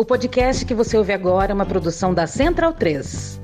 [0.00, 3.40] O podcast que você ouve agora é uma produção da Central 3.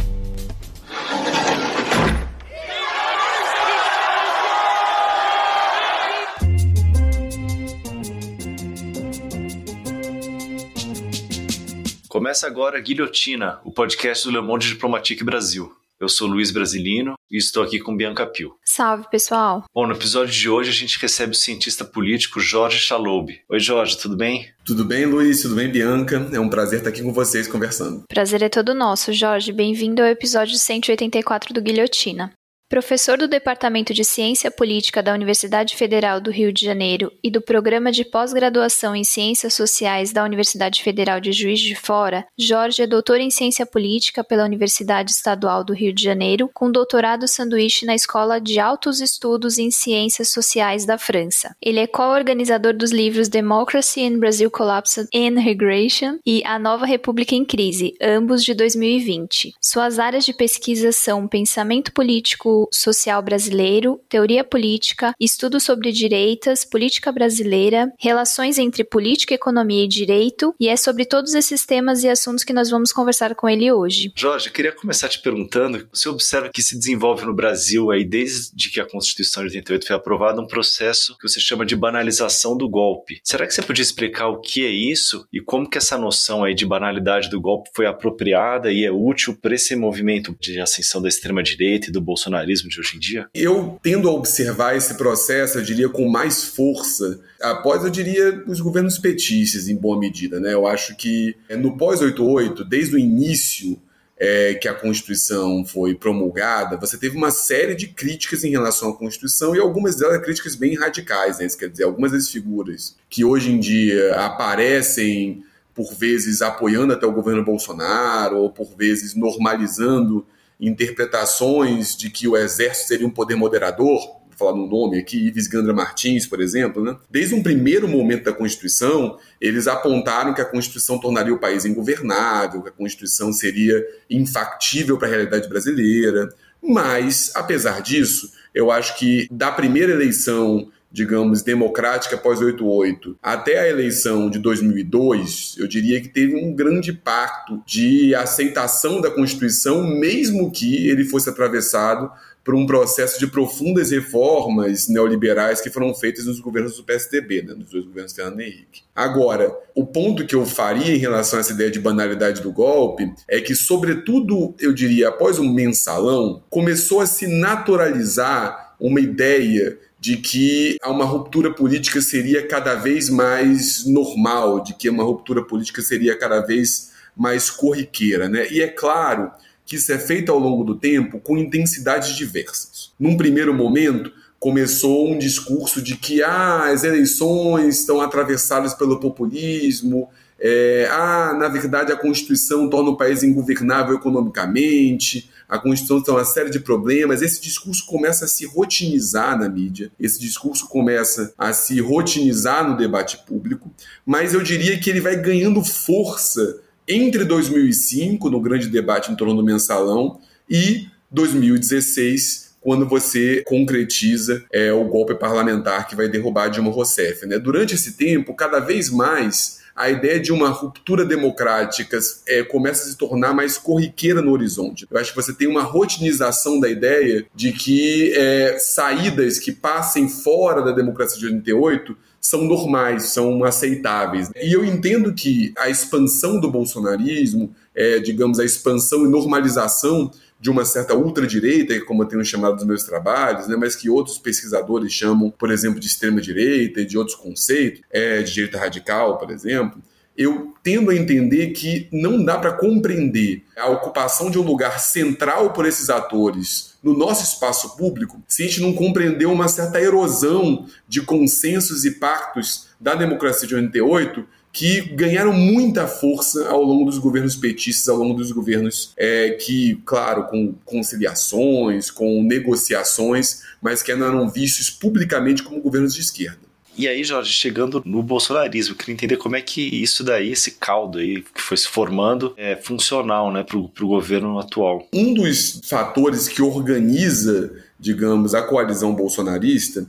[12.08, 15.74] Começa agora Guilhotina, o podcast do Le Monde Diplomatique Brasil.
[16.04, 18.56] Eu sou Luiz Brasilino e estou aqui com Bianca Pio.
[18.62, 19.64] Salve, pessoal!
[19.74, 23.30] Bom, no episódio de hoje a gente recebe o cientista político Jorge Chaloub.
[23.48, 24.52] Oi, Jorge, tudo bem?
[24.66, 25.40] Tudo bem, Luiz?
[25.40, 26.28] Tudo bem, Bianca?
[26.30, 28.02] É um prazer estar aqui com vocês conversando.
[28.06, 29.50] Prazer é todo nosso, Jorge.
[29.50, 32.30] Bem-vindo ao episódio 184 do Guilhotina.
[32.74, 37.40] Professor do Departamento de Ciência Política da Universidade Federal do Rio de Janeiro e do
[37.40, 42.86] Programa de Pós-Graduação em Ciências Sociais da Universidade Federal de Juiz de Fora, Jorge é
[42.88, 47.94] doutor em Ciência Política pela Universidade Estadual do Rio de Janeiro, com doutorado sanduíche na
[47.94, 51.54] Escola de Altos Estudos em Ciências Sociais da França.
[51.62, 57.36] Ele é co-organizador dos livros Democracy in Brazil Collapsed and Regression e A Nova República
[57.36, 59.54] em Crise, ambos de 2020.
[59.60, 67.10] Suas áreas de pesquisa são pensamento político social brasileiro, teoria política, estudos sobre direitas, política
[67.12, 72.44] brasileira, relações entre política, economia e direito, e é sobre todos esses temas e assuntos
[72.44, 74.12] que nós vamos conversar com ele hoje.
[74.16, 78.80] Jorge, queria começar te perguntando, você observa que se desenvolve no Brasil aí desde que
[78.80, 83.20] a Constituição de 88 foi aprovada um processo que você chama de banalização do golpe.
[83.22, 86.54] Será que você podia explicar o que é isso e como que essa noção aí
[86.54, 91.08] de banalidade do golpe foi apropriada e é útil para esse movimento de ascensão da
[91.08, 93.28] extrema direita e do bolsonarismo de hoje em dia?
[93.34, 98.60] Eu tendo a observar esse processo, eu diria, com mais força, após, eu diria, os
[98.60, 100.38] governos petistas, em boa medida.
[100.40, 100.54] Né?
[100.54, 103.80] Eu acho que é, no pós-88, desde o início
[104.16, 108.96] é, que a Constituição foi promulgada, você teve uma série de críticas em relação à
[108.96, 111.46] Constituição e algumas delas críticas bem radicais, né?
[111.46, 115.42] Isso quer dizer, algumas das figuras que hoje em dia aparecem
[115.74, 120.24] por vezes apoiando até o governo Bolsonaro ou por vezes normalizando
[120.60, 124.00] interpretações de que o exército seria um poder moderador,
[124.36, 126.96] vou falar no nome aqui, Ives Gandra Martins, por exemplo, né?
[127.10, 132.62] desde um primeiro momento da Constituição, eles apontaram que a Constituição tornaria o país ingovernável,
[132.62, 136.28] que a Constituição seria infactível para a realidade brasileira.
[136.62, 143.68] Mas, apesar disso, eu acho que da primeira eleição digamos, democrática após 88 até a
[143.68, 150.52] eleição de 2002, eu diria que teve um grande pacto de aceitação da Constituição, mesmo
[150.52, 152.12] que ele fosse atravessado
[152.44, 157.54] por um processo de profundas reformas neoliberais que foram feitas nos governos do PSDB, né,
[157.54, 158.82] nos dois governos Fernando Henrique.
[158.94, 163.12] Agora, o ponto que eu faria em relação a essa ideia de banalidade do golpe
[163.26, 170.18] é que, sobretudo, eu diria, após o mensalão, começou a se naturalizar uma ideia de
[170.18, 176.14] que uma ruptura política seria cada vez mais normal, de que uma ruptura política seria
[176.14, 178.28] cada vez mais corriqueira.
[178.28, 178.46] Né?
[178.52, 179.30] E é claro
[179.64, 182.92] que isso é feito ao longo do tempo com intensidades diversas.
[183.00, 190.10] Num primeiro momento, começou um discurso de que ah, as eleições estão atravessadas pelo populismo,
[190.38, 196.24] é, ah, na verdade a Constituição torna o país ingovernável economicamente, a Constituição tem uma
[196.24, 197.22] série de problemas.
[197.22, 202.76] Esse discurso começa a se rotinizar na mídia, esse discurso começa a se rotinizar no
[202.76, 203.70] debate público,
[204.04, 209.36] mas eu diria que ele vai ganhando força entre 2005, no grande debate em torno
[209.36, 210.18] do mensalão,
[210.50, 217.26] e 2016, quando você concretiza é, o golpe parlamentar que vai derrubar Dilma Rousseff.
[217.26, 217.38] Né?
[217.38, 221.98] Durante esse tempo, cada vez mais a ideia de uma ruptura democrática
[222.28, 224.86] é, começa a se tornar mais corriqueira no horizonte.
[224.90, 230.08] Eu acho que você tem uma rotinização da ideia de que é, saídas que passem
[230.08, 234.30] fora da democracia de 88 são normais, são aceitáveis.
[234.34, 240.50] E eu entendo que a expansão do bolsonarismo, é, digamos, a expansão e normalização de
[240.50, 244.92] uma certa ultradireita, como eu tenho chamado nos meus trabalhos, né, mas que outros pesquisadores
[244.92, 249.82] chamam, por exemplo, de extrema-direita e de outros conceitos, é, de direita radical, por exemplo,
[250.16, 255.52] eu tendo a entender que não dá para compreender a ocupação de um lugar central
[255.52, 260.66] por esses atores no nosso espaço público se a gente não compreender uma certa erosão
[260.86, 266.96] de consensos e pactos da democracia de 88 que ganharam muita força ao longo dos
[266.96, 273.90] governos petistas, ao longo dos governos é, que, claro, com conciliações, com negociações, mas que
[273.90, 276.38] ainda eram vistos publicamente como governos de esquerda.
[276.78, 280.52] E aí, Jorge, chegando no bolsonarismo, eu queria entender como é que isso daí, esse
[280.52, 284.86] caldo aí que foi se formando, é funcional né, para o governo atual.
[284.92, 289.84] Um dos fatores que organiza, digamos, a coalizão bolsonarista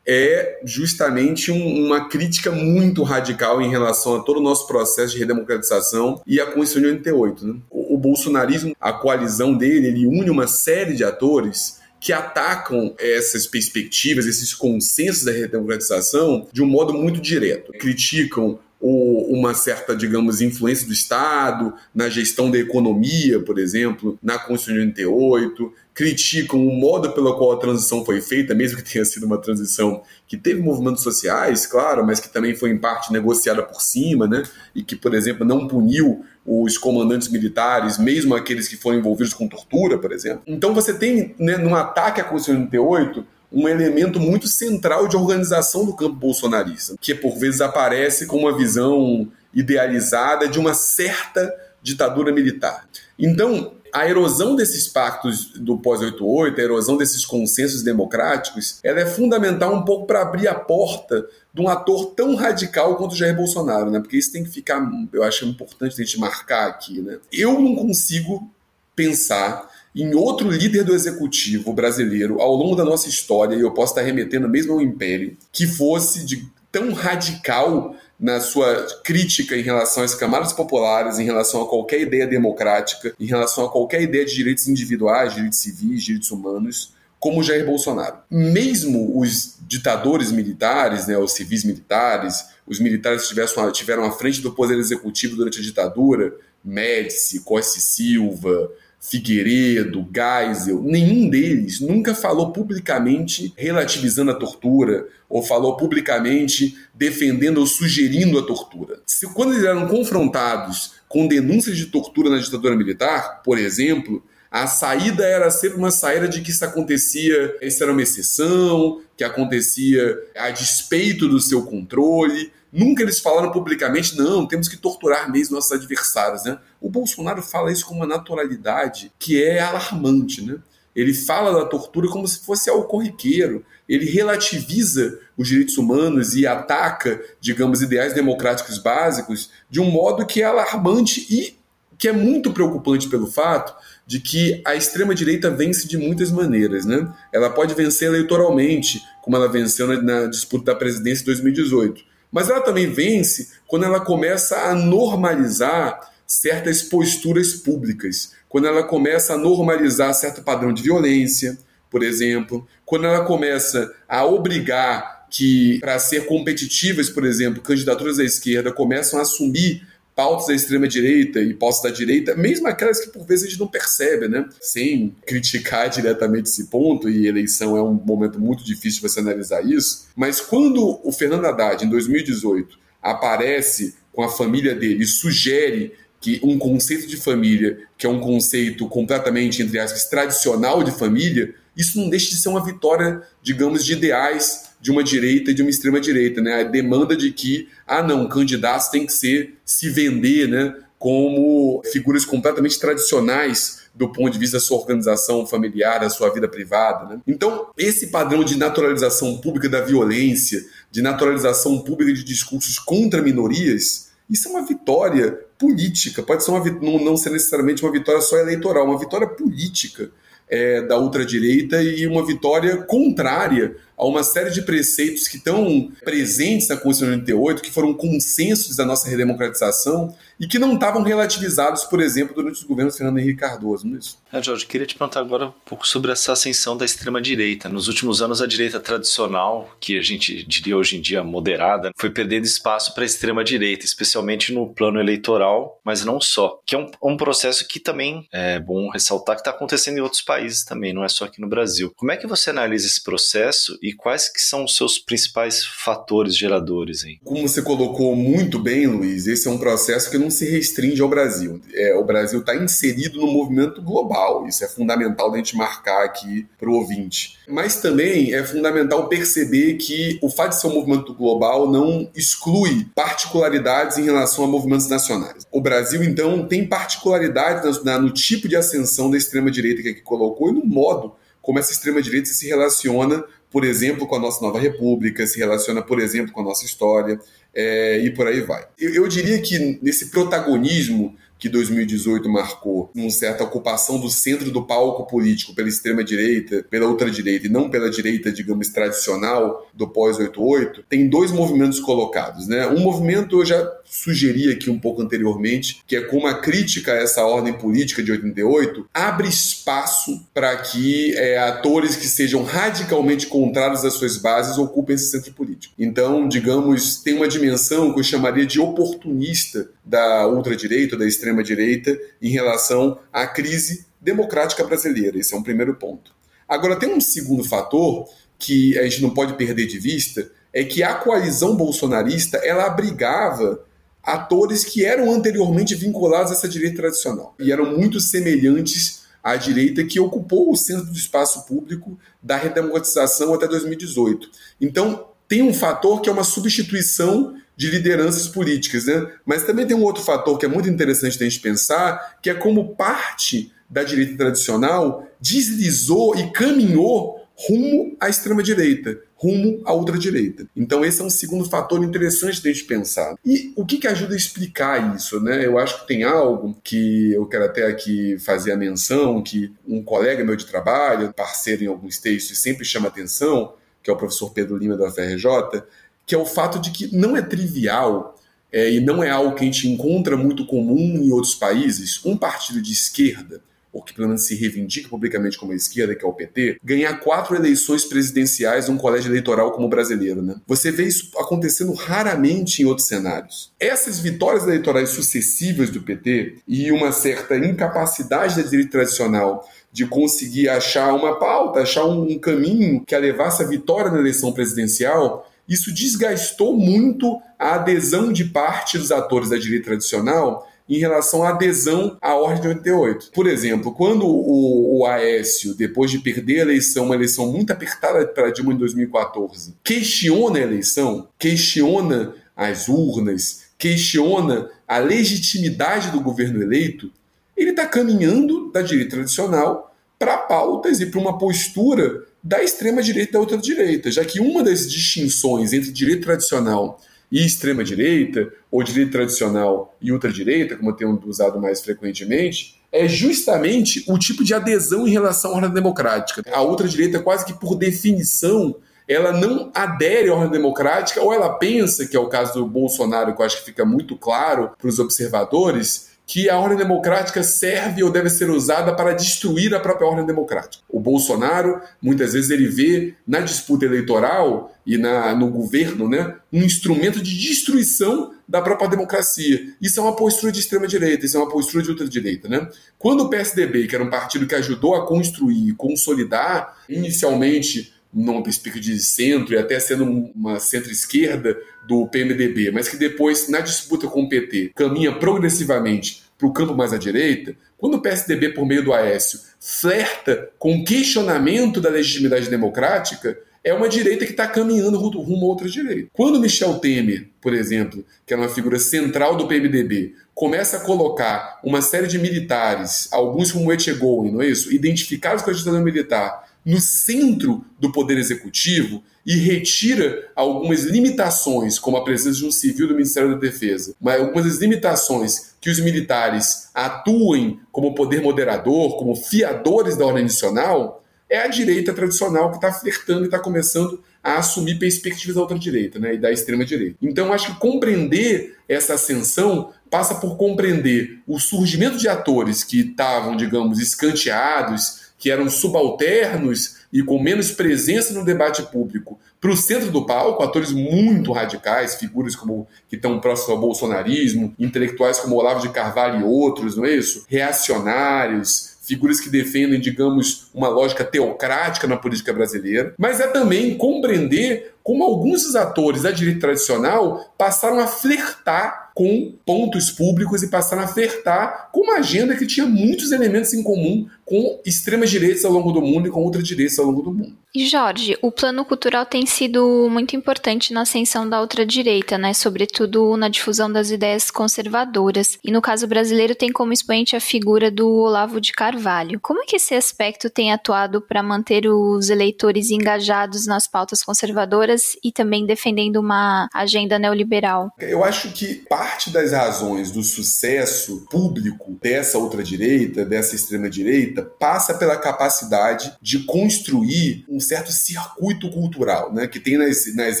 [0.08, 5.18] é justamente um, uma crítica muito radical em relação a todo o nosso processo de
[5.18, 7.46] redemocratização e a Constituição de 88.
[7.46, 7.56] Né?
[7.70, 13.46] O, o bolsonarismo, a coalizão dele, ele une uma série de atores que atacam essas
[13.46, 17.72] perspectivas, esses consensos da redemocratização de um modo muito direto.
[17.72, 24.84] Criticam uma certa, digamos, influência do Estado na gestão da economia, por exemplo, na Constituição
[24.84, 29.26] de 88, criticam o modo pelo qual a transição foi feita, mesmo que tenha sido
[29.26, 33.82] uma transição que teve movimentos sociais, claro, mas que também foi em parte negociada por
[33.82, 34.44] cima, né?
[34.72, 39.48] E que, por exemplo, não puniu os comandantes militares, mesmo aqueles que foram envolvidos com
[39.48, 40.42] tortura, por exemplo.
[40.46, 45.16] Então você tem, né, num ataque à Constituição de 88, um elemento muito central de
[45.16, 51.52] organização do campo bolsonarista, que por vezes aparece com uma visão idealizada de uma certa
[51.82, 52.86] ditadura militar.
[53.18, 59.74] Então, a erosão desses pactos do pós-88, a erosão desses consensos democráticos, ela é fundamental
[59.74, 63.90] um pouco para abrir a porta de um ator tão radical quanto o Jair Bolsonaro,
[63.90, 64.00] né?
[64.00, 67.18] Porque isso tem que ficar, eu acho importante a gente marcar aqui, né?
[67.32, 68.50] Eu não consigo
[68.94, 69.68] pensar
[70.02, 74.02] em outro líder do executivo brasileiro ao longo da nossa história, e eu posso estar
[74.02, 80.14] remetendo mesmo ao Império, que fosse de tão radical na sua crítica em relação às
[80.14, 84.68] camadas populares, em relação a qualquer ideia democrática, em relação a qualquer ideia de direitos
[84.68, 88.18] individuais, direitos civis, direitos humanos, como Jair Bolsonaro.
[88.30, 94.52] Mesmo os ditadores militares, né, os civis militares, os militares que tiveram, à frente do
[94.52, 96.34] poder executivo durante a ditadura,
[96.64, 105.76] Médici, Costa Silva, Figueiredo, Geisel, nenhum deles nunca falou publicamente relativizando a tortura ou falou
[105.76, 109.00] publicamente defendendo ou sugerindo a tortura.
[109.06, 114.66] Se, quando eles eram confrontados com denúncias de tortura na ditadura militar, por exemplo, a
[114.66, 120.18] saída era sempre uma saída de que isso acontecia, isso era uma exceção, que acontecia
[120.36, 122.50] a despeito do seu controle.
[122.72, 126.44] Nunca eles falaram publicamente, não, temos que torturar mesmo nossos adversários.
[126.44, 126.58] Né?
[126.80, 130.42] O Bolsonaro fala isso com uma naturalidade que é alarmante.
[130.42, 130.58] Né?
[130.94, 133.64] Ele fala da tortura como se fosse algo corriqueiro.
[133.88, 140.42] Ele relativiza os direitos humanos e ataca, digamos, ideais democráticos básicos de um modo que
[140.42, 141.56] é alarmante e
[141.96, 143.74] que é muito preocupante pelo fato
[144.06, 146.84] de que a extrema-direita vence de muitas maneiras.
[146.84, 147.10] Né?
[147.32, 152.50] Ela pode vencer eleitoralmente, como ela venceu na, na disputa da presidência de 2018 mas
[152.50, 159.38] ela também vence quando ela começa a normalizar certas posturas públicas, quando ela começa a
[159.38, 161.58] normalizar certo padrão de violência,
[161.90, 168.24] por exemplo, quando ela começa a obrigar que, para ser competitivas, por exemplo, candidaturas à
[168.24, 169.86] esquerda começam a assumir
[170.18, 173.68] pautas da extrema-direita e pautas da direita, mesmo aquelas que por vezes a gente não
[173.68, 174.48] percebe, né?
[174.60, 180.08] Sem criticar diretamente esse ponto, e eleição é um momento muito difícil você analisar isso,
[180.16, 186.40] mas quando o Fernando Haddad, em 2018, aparece com a família dele e sugere que
[186.42, 191.96] um conceito de família, que é um conceito completamente, entre aspas, tradicional de família, isso
[191.96, 195.70] não deixa de ser uma vitória, digamos, de ideais de uma direita e de uma
[195.70, 196.60] extrema direita, né?
[196.60, 200.74] A demanda de que, ah, não, candidatos tem que ser se vender, né?
[200.98, 206.46] Como figuras completamente tradicionais do ponto de vista da sua organização familiar, da sua vida
[206.46, 207.04] privada.
[207.06, 207.20] Né?
[207.26, 214.08] Então, esse padrão de naturalização pública da violência, de naturalização pública de discursos contra minorias,
[214.30, 216.22] isso é uma vitória política.
[216.22, 220.10] Pode ser uma, não, não ser necessariamente uma vitória só eleitoral, uma vitória política
[220.48, 226.68] é, da ultradireita e uma vitória contrária a uma série de preceitos que estão presentes
[226.68, 231.84] na Constituição de 88, que foram consensos da nossa redemocratização e que não estavam relativizados,
[231.84, 234.18] por exemplo, durante os governos Fernando Henrique Cardoso, não é isso?
[234.32, 237.68] É, Jorge, queria te perguntar agora um pouco sobre essa ascensão da extrema-direita.
[237.68, 242.10] Nos últimos anos, a direita tradicional, que a gente diria hoje em dia moderada, foi
[242.10, 246.60] perdendo espaço para a extrema-direita, especialmente no plano eleitoral, mas não só.
[246.66, 250.22] Que é um, um processo que também é bom ressaltar que está acontecendo em outros
[250.22, 251.92] países também, não é só aqui no Brasil.
[251.96, 256.36] Como é que você analisa esse processo e quais que são os seus principais fatores
[256.36, 257.04] geradores?
[257.04, 257.18] Hein?
[257.24, 261.08] Como você colocou muito bem, Luiz, esse é um processo que não se restringe ao
[261.08, 261.60] Brasil.
[261.74, 264.46] É, o Brasil está inserido no movimento global.
[264.46, 267.38] Isso é fundamental da gente marcar aqui para o ouvinte.
[267.48, 272.86] Mas também é fundamental perceber que o fato de ser um movimento global não exclui
[272.94, 275.46] particularidades em relação a movimentos nacionais.
[275.50, 280.52] O Brasil, então, tem particularidades no tipo de ascensão da extrema-direita que aqui colocou e
[280.52, 281.14] no modo
[281.48, 286.00] como essa extrema-direita se relaciona por exemplo, com a nossa nova república, se relaciona, por
[286.00, 287.18] exemplo, com a nossa história
[287.54, 288.66] é, e por aí vai.
[288.78, 294.66] Eu, eu, diria que nesse protagonismo que 2018 marcou, uma certa ocupação do centro do
[294.66, 301.08] palco político pela extrema-direita, pela ultradireita e não pela direita, digamos, tradicional do pós-88, tem
[301.08, 302.48] dois movimentos colocados.
[302.48, 302.66] Né?
[302.66, 306.96] Um movimento eu já sugeri aqui um pouco anteriormente, que é como a crítica a
[306.96, 313.84] essa ordem política de 88 abre espaço para que é, atores que sejam radicalmente contrários
[313.84, 315.74] às suas bases ocupem esse centro político.
[315.78, 322.30] Então, digamos, tem uma dimensão que eu chamaria de oportunista da ultradireita, da extrema-direita, em
[322.30, 325.18] relação à crise democrática brasileira.
[325.18, 326.12] Esse é um primeiro ponto.
[326.48, 330.82] Agora, tem um segundo fator que a gente não pode perder de vista, é que
[330.82, 333.64] a coalizão bolsonarista ela abrigava
[334.08, 339.84] atores que eram anteriormente vinculados a essa direita tradicional e eram muito semelhantes à direita
[339.84, 344.30] que ocupou o centro do espaço público da redemocratização até 2018.
[344.60, 349.12] Então, tem um fator que é uma substituição de lideranças políticas, né?
[349.26, 352.34] Mas também tem um outro fator que é muito interessante a gente pensar, que é
[352.34, 360.48] como parte da direita tradicional deslizou e caminhou rumo à extrema-direita, rumo à ultradireita.
[360.56, 363.14] Então, esse é um segundo fator interessante de a gente pensar.
[363.24, 365.20] E o que, que ajuda a explicar isso?
[365.20, 365.46] Né?
[365.46, 369.82] Eu acho que tem algo que eu quero até aqui fazer a menção, que um
[369.82, 374.30] colega meu de trabalho, parceiro em alguns textos, sempre chama atenção, que é o professor
[374.30, 375.62] Pedro Lima da UFRJ,
[376.04, 378.16] que é o fato de que não é trivial
[378.50, 382.16] é, e não é algo que a gente encontra muito comum em outros países, um
[382.16, 383.42] partido de esquerda
[383.72, 387.36] ou que pelo menos se reivindica publicamente como esquerda, que é o PT, ganhar quatro
[387.36, 390.22] eleições presidenciais num colégio eleitoral como o brasileiro.
[390.22, 390.36] Né?
[390.46, 393.52] Você vê isso acontecendo raramente em outros cenários.
[393.60, 400.48] Essas vitórias eleitorais sucessivas do PT e uma certa incapacidade da direita tradicional de conseguir
[400.48, 405.72] achar uma pauta, achar um caminho que a levasse à vitória na eleição presidencial, isso
[405.72, 411.96] desgastou muito a adesão de parte dos atores da direita tradicional em relação à adesão
[412.00, 413.10] à Ordem de 88.
[413.12, 418.06] Por exemplo, quando o, o Aécio, depois de perder a eleição, uma eleição muito apertada
[418.06, 426.42] para Dilma em 2014, questiona a eleição, questiona as urnas, questiona a legitimidade do governo
[426.42, 426.92] eleito,
[427.36, 433.10] ele está caminhando da direita tradicional para pautas e para uma postura da extrema direita
[433.10, 438.62] e da outra direita, já que uma das distinções entre direita tradicional e extrema-direita, ou
[438.62, 444.34] direita tradicional e ultradireita, como eu tenho usado mais frequentemente, é justamente o tipo de
[444.34, 446.22] adesão em relação à ordem democrática.
[446.30, 451.86] A ultradireita, quase que por definição, ela não adere à ordem democrática, ou ela pensa,
[451.86, 454.78] que é o caso do Bolsonaro, que eu acho que fica muito claro para os
[454.78, 460.06] observadores, que a ordem democrática serve ou deve ser usada para destruir a própria ordem
[460.06, 460.64] democrática.
[460.66, 466.42] O Bolsonaro, muitas vezes, ele vê na disputa eleitoral e na, no governo né, um
[466.42, 469.54] instrumento de destruição da própria democracia.
[469.60, 472.26] Isso é uma postura de extrema-direita, isso é uma postura de ultradireita.
[472.26, 472.48] Né?
[472.78, 478.22] Quando o PSDB, que era um partido que ajudou a construir e consolidar, inicialmente numa
[478.22, 483.86] perspectiva de centro e até sendo uma centro-esquerda do PMDB, mas que depois, na disputa
[483.86, 488.46] com o PT, caminha progressivamente para o campo mais à direita, quando o PSDB, por
[488.46, 494.26] meio do Aécio, flerta com o questionamento da legitimidade democrática, é uma direita que está
[494.26, 495.88] caminhando rumo a outra direita.
[495.92, 501.40] Quando Michel Temer, por exemplo, que era uma figura central do PMDB, começa a colocar
[501.42, 504.52] uma série de militares, alguns como Etchegoyen, não é isso?
[504.52, 511.76] Identificados com a ditadura militar, no centro do poder executivo e retira algumas limitações, como
[511.76, 516.48] a presença de um civil do Ministério da Defesa, mas algumas limitações que os militares
[516.54, 522.50] atuem como poder moderador, como fiadores da ordem nacional, é a direita tradicional que está
[522.50, 526.78] flertando e está começando a assumir perspectivas da outra direita, né, e da extrema direita.
[526.80, 533.16] Então, acho que compreender essa ascensão passa por compreender o surgimento de atores que estavam,
[533.16, 539.70] digamos, escanteados, que eram subalternos e com menos presença no debate público para o centro
[539.70, 545.40] do palco, atores muito radicais, figuras como que estão próximos ao bolsonarismo, intelectuais como Olavo
[545.40, 547.04] de Carvalho e outros, não é isso?
[547.08, 554.54] Reacionários, figuras que defendem, digamos, uma lógica teocrática na política brasileira, mas é também compreender
[554.68, 560.62] como alguns dos atores da direita tradicional passaram a flertar com pontos públicos e passaram
[560.62, 565.32] a flertar com uma agenda que tinha muitos elementos em comum com extremas direitas ao
[565.32, 567.16] longo do mundo e com ultradireitas ao longo do mundo.
[567.34, 572.14] E Jorge, o plano cultural tem sido muito importante na ascensão da ultradireita, né?
[572.14, 575.18] Sobretudo na difusão das ideias conservadoras.
[575.22, 578.98] E no caso brasileiro tem como expoente a figura do Olavo de Carvalho.
[579.00, 584.57] Como é que esse aspecto tem atuado para manter os eleitores engajados nas pautas conservadoras
[584.82, 587.50] e também defendendo uma agenda neoliberal?
[587.58, 594.76] Eu acho que parte das razões do sucesso público dessa ultradireita, dessa extrema-direita, passa pela
[594.76, 600.00] capacidade de construir um certo circuito cultural, né, que tem nas, nas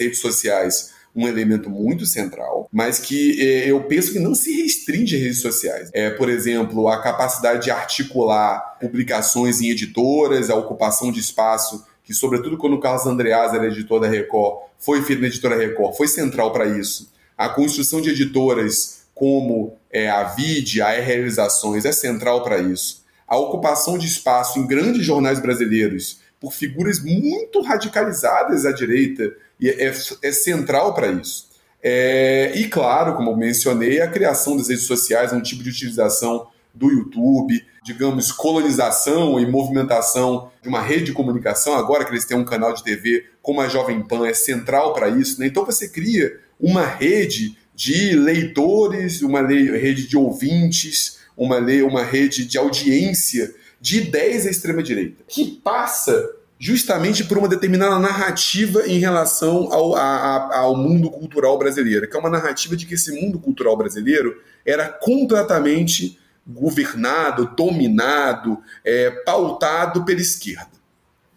[0.00, 5.16] redes sociais um elemento muito central, mas que é, eu penso que não se restringe
[5.16, 5.90] a redes sociais.
[5.92, 12.14] É, por exemplo, a capacidade de articular publicações em editoras, a ocupação de espaço que,
[12.14, 16.08] sobretudo quando o Carlos Andreas era editor da Record, foi feito na editora Record, foi
[16.08, 17.12] central para isso.
[17.36, 23.04] A construção de editoras como é, a VID, a Realizações, é central para isso.
[23.26, 29.30] A ocupação de espaço em grandes jornais brasileiros por figuras muito radicalizadas à direita
[29.62, 31.46] é, é central para isso.
[31.82, 36.46] É, e claro, como mencionei, a criação das redes sociais, um tipo de utilização
[36.78, 42.36] do YouTube, digamos, colonização e movimentação de uma rede de comunicação, agora que eles têm
[42.36, 45.40] um canal de TV como a Jovem Pan, é central para isso.
[45.40, 45.46] Né?
[45.46, 52.58] Então você cria uma rede de leitores, uma rede de ouvintes, uma, uma rede de
[52.58, 59.94] audiência de ideias à extrema-direita, que passa justamente por uma determinada narrativa em relação ao,
[59.94, 64.42] a, ao mundo cultural brasileiro, que é uma narrativa de que esse mundo cultural brasileiro
[64.66, 70.78] era completamente governado, dominado, é, pautado pela esquerda.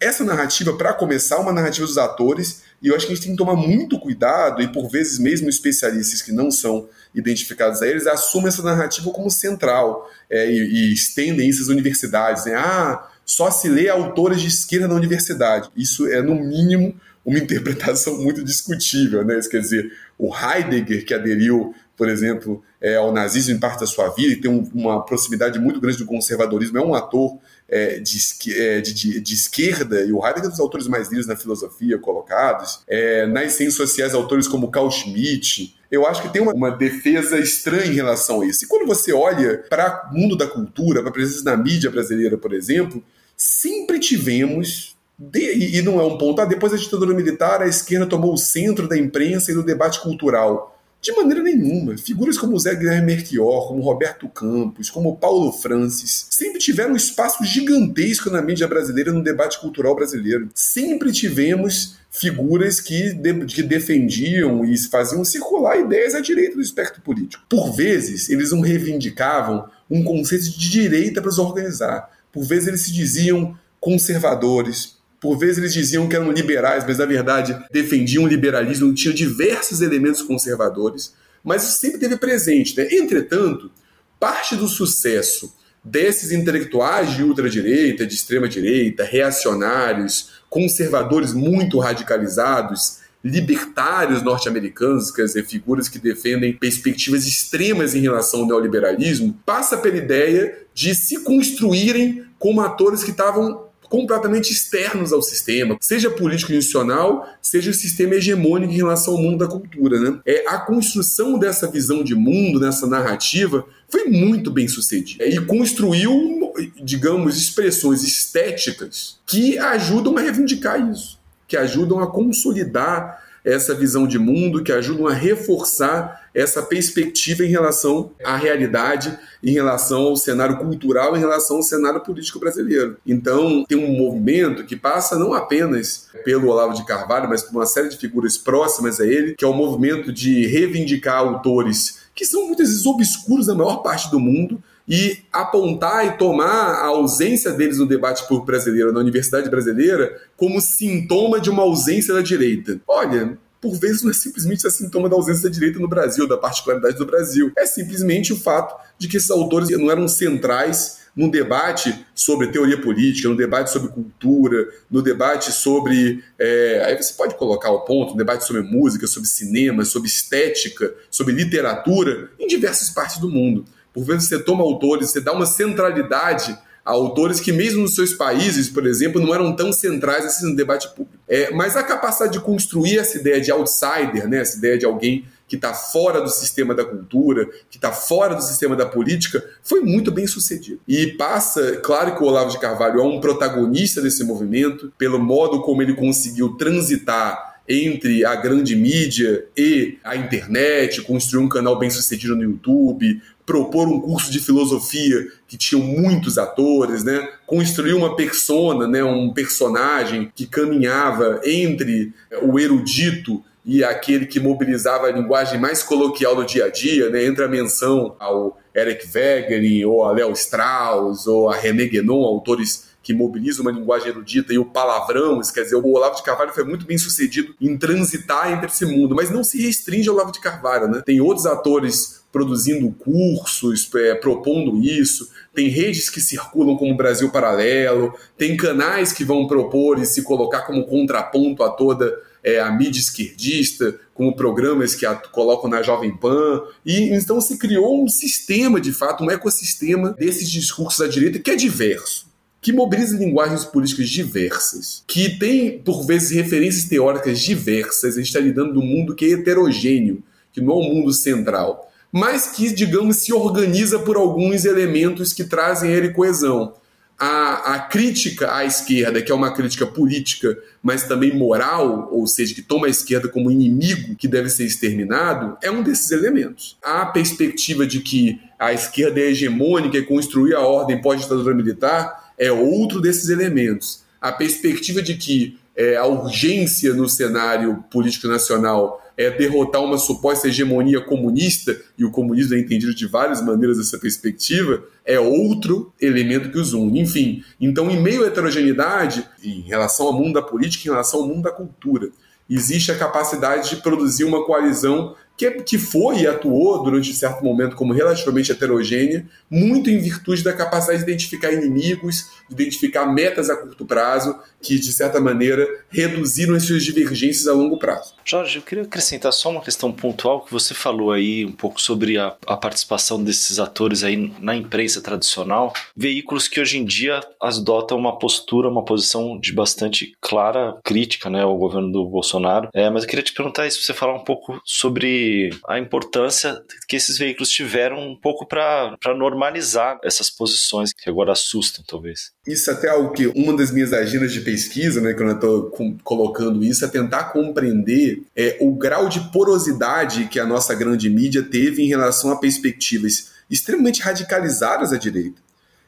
[0.00, 3.24] Essa narrativa, para começar, é uma narrativa dos atores, e eu acho que a gente
[3.24, 7.86] tem que tomar muito cuidado, e por vezes mesmo especialistas que não são identificados a
[7.86, 12.46] eles assumem essa narrativa como central é, e, e, estendem isso às universidades.
[12.46, 12.54] Né?
[12.54, 15.70] Ah, só se lê autores de esquerda na universidade.
[15.76, 19.24] Isso é, no mínimo, uma interpretação muito discutível.
[19.24, 19.38] Né?
[19.38, 23.86] Isso quer dizer, o Heidegger, que aderiu por exemplo, é, ao nazismo em parte da
[23.86, 27.38] sua vida e tem um, uma proximidade muito grande do conservadorismo, é um ator
[27.68, 28.18] é, de,
[28.58, 31.36] é, de, de, de, esquerda, e o Heidegger é um dos autores mais lidos na
[31.36, 32.80] filosofia colocados.
[32.88, 35.76] É, nas ciências sociais, autores como Carl Schmitt.
[35.90, 38.64] Eu acho que tem uma, uma defesa estranha em relação a isso.
[38.64, 42.36] E quando você olha para o mundo da cultura, para a presença na mídia brasileira,
[42.36, 43.00] por exemplo,
[43.36, 46.40] sempre tivemos de, e não é um ponto.
[46.40, 50.00] Ah, depois da ditadura militar, a esquerda tomou o centro da imprensa e do debate
[50.00, 50.72] cultural.
[51.02, 51.98] De maneira nenhuma.
[51.98, 57.44] Figuras como Zé Guilherme Merchior, como Roberto Campos, como Paulo Francis, sempre tiveram um espaço
[57.44, 60.48] gigantesco na mídia brasileira, no debate cultural brasileiro.
[60.54, 67.02] Sempre tivemos figuras que, de, que defendiam e faziam circular ideias à direita do espectro
[67.02, 67.42] político.
[67.48, 72.10] Por vezes, eles não reivindicavam um conceito de direita para os organizar.
[72.30, 77.06] Por vezes, eles se diziam conservadores, por vezes eles diziam que eram liberais, mas na
[77.06, 82.76] verdade defendiam o liberalismo, tinham diversos elementos conservadores, mas isso sempre teve presente.
[82.76, 82.88] Né?
[82.90, 83.70] Entretanto,
[84.18, 85.54] parte do sucesso
[85.84, 95.88] desses intelectuais de ultradireita, de extrema-direita, reacionários, conservadores muito radicalizados, libertários norte-americanos, quer dizer, figuras
[95.88, 102.60] que defendem perspectivas extremas em relação ao neoliberalismo, passa pela ideia de se construírem como
[102.60, 108.76] atores que estavam completamente externos ao sistema, seja político institucional, seja o sistema hegemônico em
[108.76, 110.00] relação ao mundo da cultura.
[110.00, 110.18] Né?
[110.24, 115.26] É, a construção dessa visão de mundo, nessa narrativa, foi muito bem sucedida.
[115.26, 123.74] E construiu, digamos, expressões estéticas que ajudam a reivindicar isso, que ajudam a consolidar essa
[123.74, 130.02] visão de mundo, que ajudam a reforçar essa perspectiva em relação à realidade, em relação
[130.02, 132.96] ao cenário cultural, em relação ao cenário político brasileiro.
[133.06, 137.66] Então, tem um movimento que passa não apenas pelo Olavo de Carvalho, mas por uma
[137.66, 142.46] série de figuras próximas a ele, que é o movimento de reivindicar autores que são
[142.46, 147.78] muitas vezes obscuros na maior parte do mundo, e apontar e tomar a ausência deles
[147.78, 152.80] no debate público brasileiro, na universidade brasileira, como sintoma de uma ausência da direita.
[152.86, 156.36] Olha, por vezes não é simplesmente a sintoma da ausência da direita no Brasil, da
[156.36, 157.52] particularidade do Brasil.
[157.56, 162.80] É simplesmente o fato de que esses autores não eram centrais num debate sobre teoria
[162.80, 166.24] política, no debate sobre cultura, no debate sobre.
[166.38, 170.92] É, aí você pode colocar o ponto, no debate sobre música, sobre cinema, sobre estética,
[171.10, 173.64] sobre literatura, em diversas partes do mundo.
[173.92, 178.12] Por vezes você toma autores, você dá uma centralidade a autores que, mesmo nos seus
[178.12, 181.16] países, por exemplo, não eram tão centrais assim no debate público.
[181.28, 185.24] É, mas a capacidade de construir essa ideia de outsider, né, essa ideia de alguém
[185.46, 189.80] que está fora do sistema da cultura, que está fora do sistema da política, foi
[189.80, 190.80] muito bem sucedido.
[190.88, 195.60] E passa, claro que o Olavo de Carvalho é um protagonista desse movimento, pelo modo
[195.60, 201.90] como ele conseguiu transitar entre a grande mídia e a internet, construir um canal bem
[201.90, 207.28] sucedido no YouTube, propor um curso de filosofia que tinha muitos atores, né?
[207.46, 209.02] construir uma persona, né?
[209.02, 216.34] um personagem que caminhava entre o erudito e aquele que mobilizava a linguagem mais coloquial
[216.34, 217.24] do dia a dia, né?
[217.24, 222.92] entre a menção ao Eric Wegener, ou a Léo Strauss, ou a René Guénon, autores
[223.02, 226.52] que mobilizam uma linguagem erudita, e o palavrão, isso quer dizer, o Olavo de Carvalho
[226.52, 230.30] foi muito bem sucedido em transitar entre esse mundo, mas não se restringe ao Olavo
[230.30, 231.02] de Carvalho, né?
[231.04, 238.14] Tem outros atores produzindo cursos, é, propondo isso, tem redes que circulam como Brasil Paralelo,
[238.38, 242.98] tem canais que vão propor e se colocar como contraponto a toda é, a mídia
[242.98, 246.62] esquerdista, como programas que a, colocam na Jovem Pan.
[246.84, 251.50] E então se criou um sistema, de fato, um ecossistema desses discursos da direita que
[251.50, 252.32] é diverso.
[252.62, 258.14] Que mobiliza linguagens políticas diversas, que tem, por vezes, referências teóricas diversas.
[258.14, 261.91] A gente está lidando num mundo que é heterogêneo, que não é um mundo central
[262.12, 266.74] mas que, digamos, se organiza por alguns elementos que trazem ele coesão.
[267.18, 272.54] A, a, crítica à esquerda, que é uma crítica política, mas também moral, ou seja,
[272.54, 276.76] que toma a esquerda como inimigo que deve ser exterminado, é um desses elementos.
[276.82, 282.50] A perspectiva de que a esquerda é hegemônica e construir a ordem pós-ditadura militar é
[282.50, 284.02] outro desses elementos.
[284.20, 290.48] A perspectiva de que é, a urgência no cenário político nacional é derrotar uma suposta
[290.48, 296.50] hegemonia comunista, e o comunismo é entendido de várias maneiras dessa perspectiva, é outro elemento
[296.50, 297.00] que os une.
[297.00, 301.26] Enfim, então, em meio à heterogeneidade, em relação ao mundo da política, em relação ao
[301.26, 302.10] mundo da cultura,
[302.48, 307.76] existe a capacidade de produzir uma coalizão que, que foi e atuou durante certo momento
[307.76, 313.56] como relativamente heterogênea, muito em virtude da capacidade de identificar inimigos, de identificar metas a
[313.56, 318.14] curto prazo, que, de certa maneira, reduziram as suas divergências a longo prazo.
[318.24, 322.16] Jorge, eu queria acrescentar só uma questão pontual que você falou aí um pouco sobre
[322.16, 327.98] a, a participação desses atores aí na imprensa tradicional, veículos que hoje em dia adotam
[327.98, 332.68] uma postura, uma posição de bastante clara crítica né, ao governo do Bolsonaro.
[332.72, 335.21] É, mas eu queria te perguntar se você falar um pouco sobre
[335.68, 341.84] a importância que esses veículos tiveram um pouco para normalizar essas posições que agora assustam,
[341.86, 342.32] talvez.
[342.46, 345.98] Isso até é algo que uma das minhas agendas de pesquisa, né, quando eu estou
[346.02, 351.42] colocando isso, é tentar compreender é, o grau de porosidade que a nossa grande mídia
[351.42, 355.40] teve em relação a perspectivas extremamente radicalizadas à direita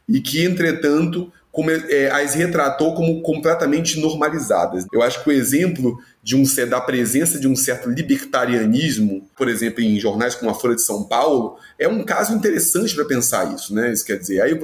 [0.09, 4.85] e que, entretanto, como, é, as retratou como completamente normalizadas.
[4.93, 9.81] Eu acho que o exemplo de um, da presença de um certo libertarianismo, por exemplo,
[9.81, 13.73] em jornais como a Folha de São Paulo, é um caso interessante para pensar isso.
[13.73, 13.93] Né?
[13.93, 14.59] Isso quer dizer, aí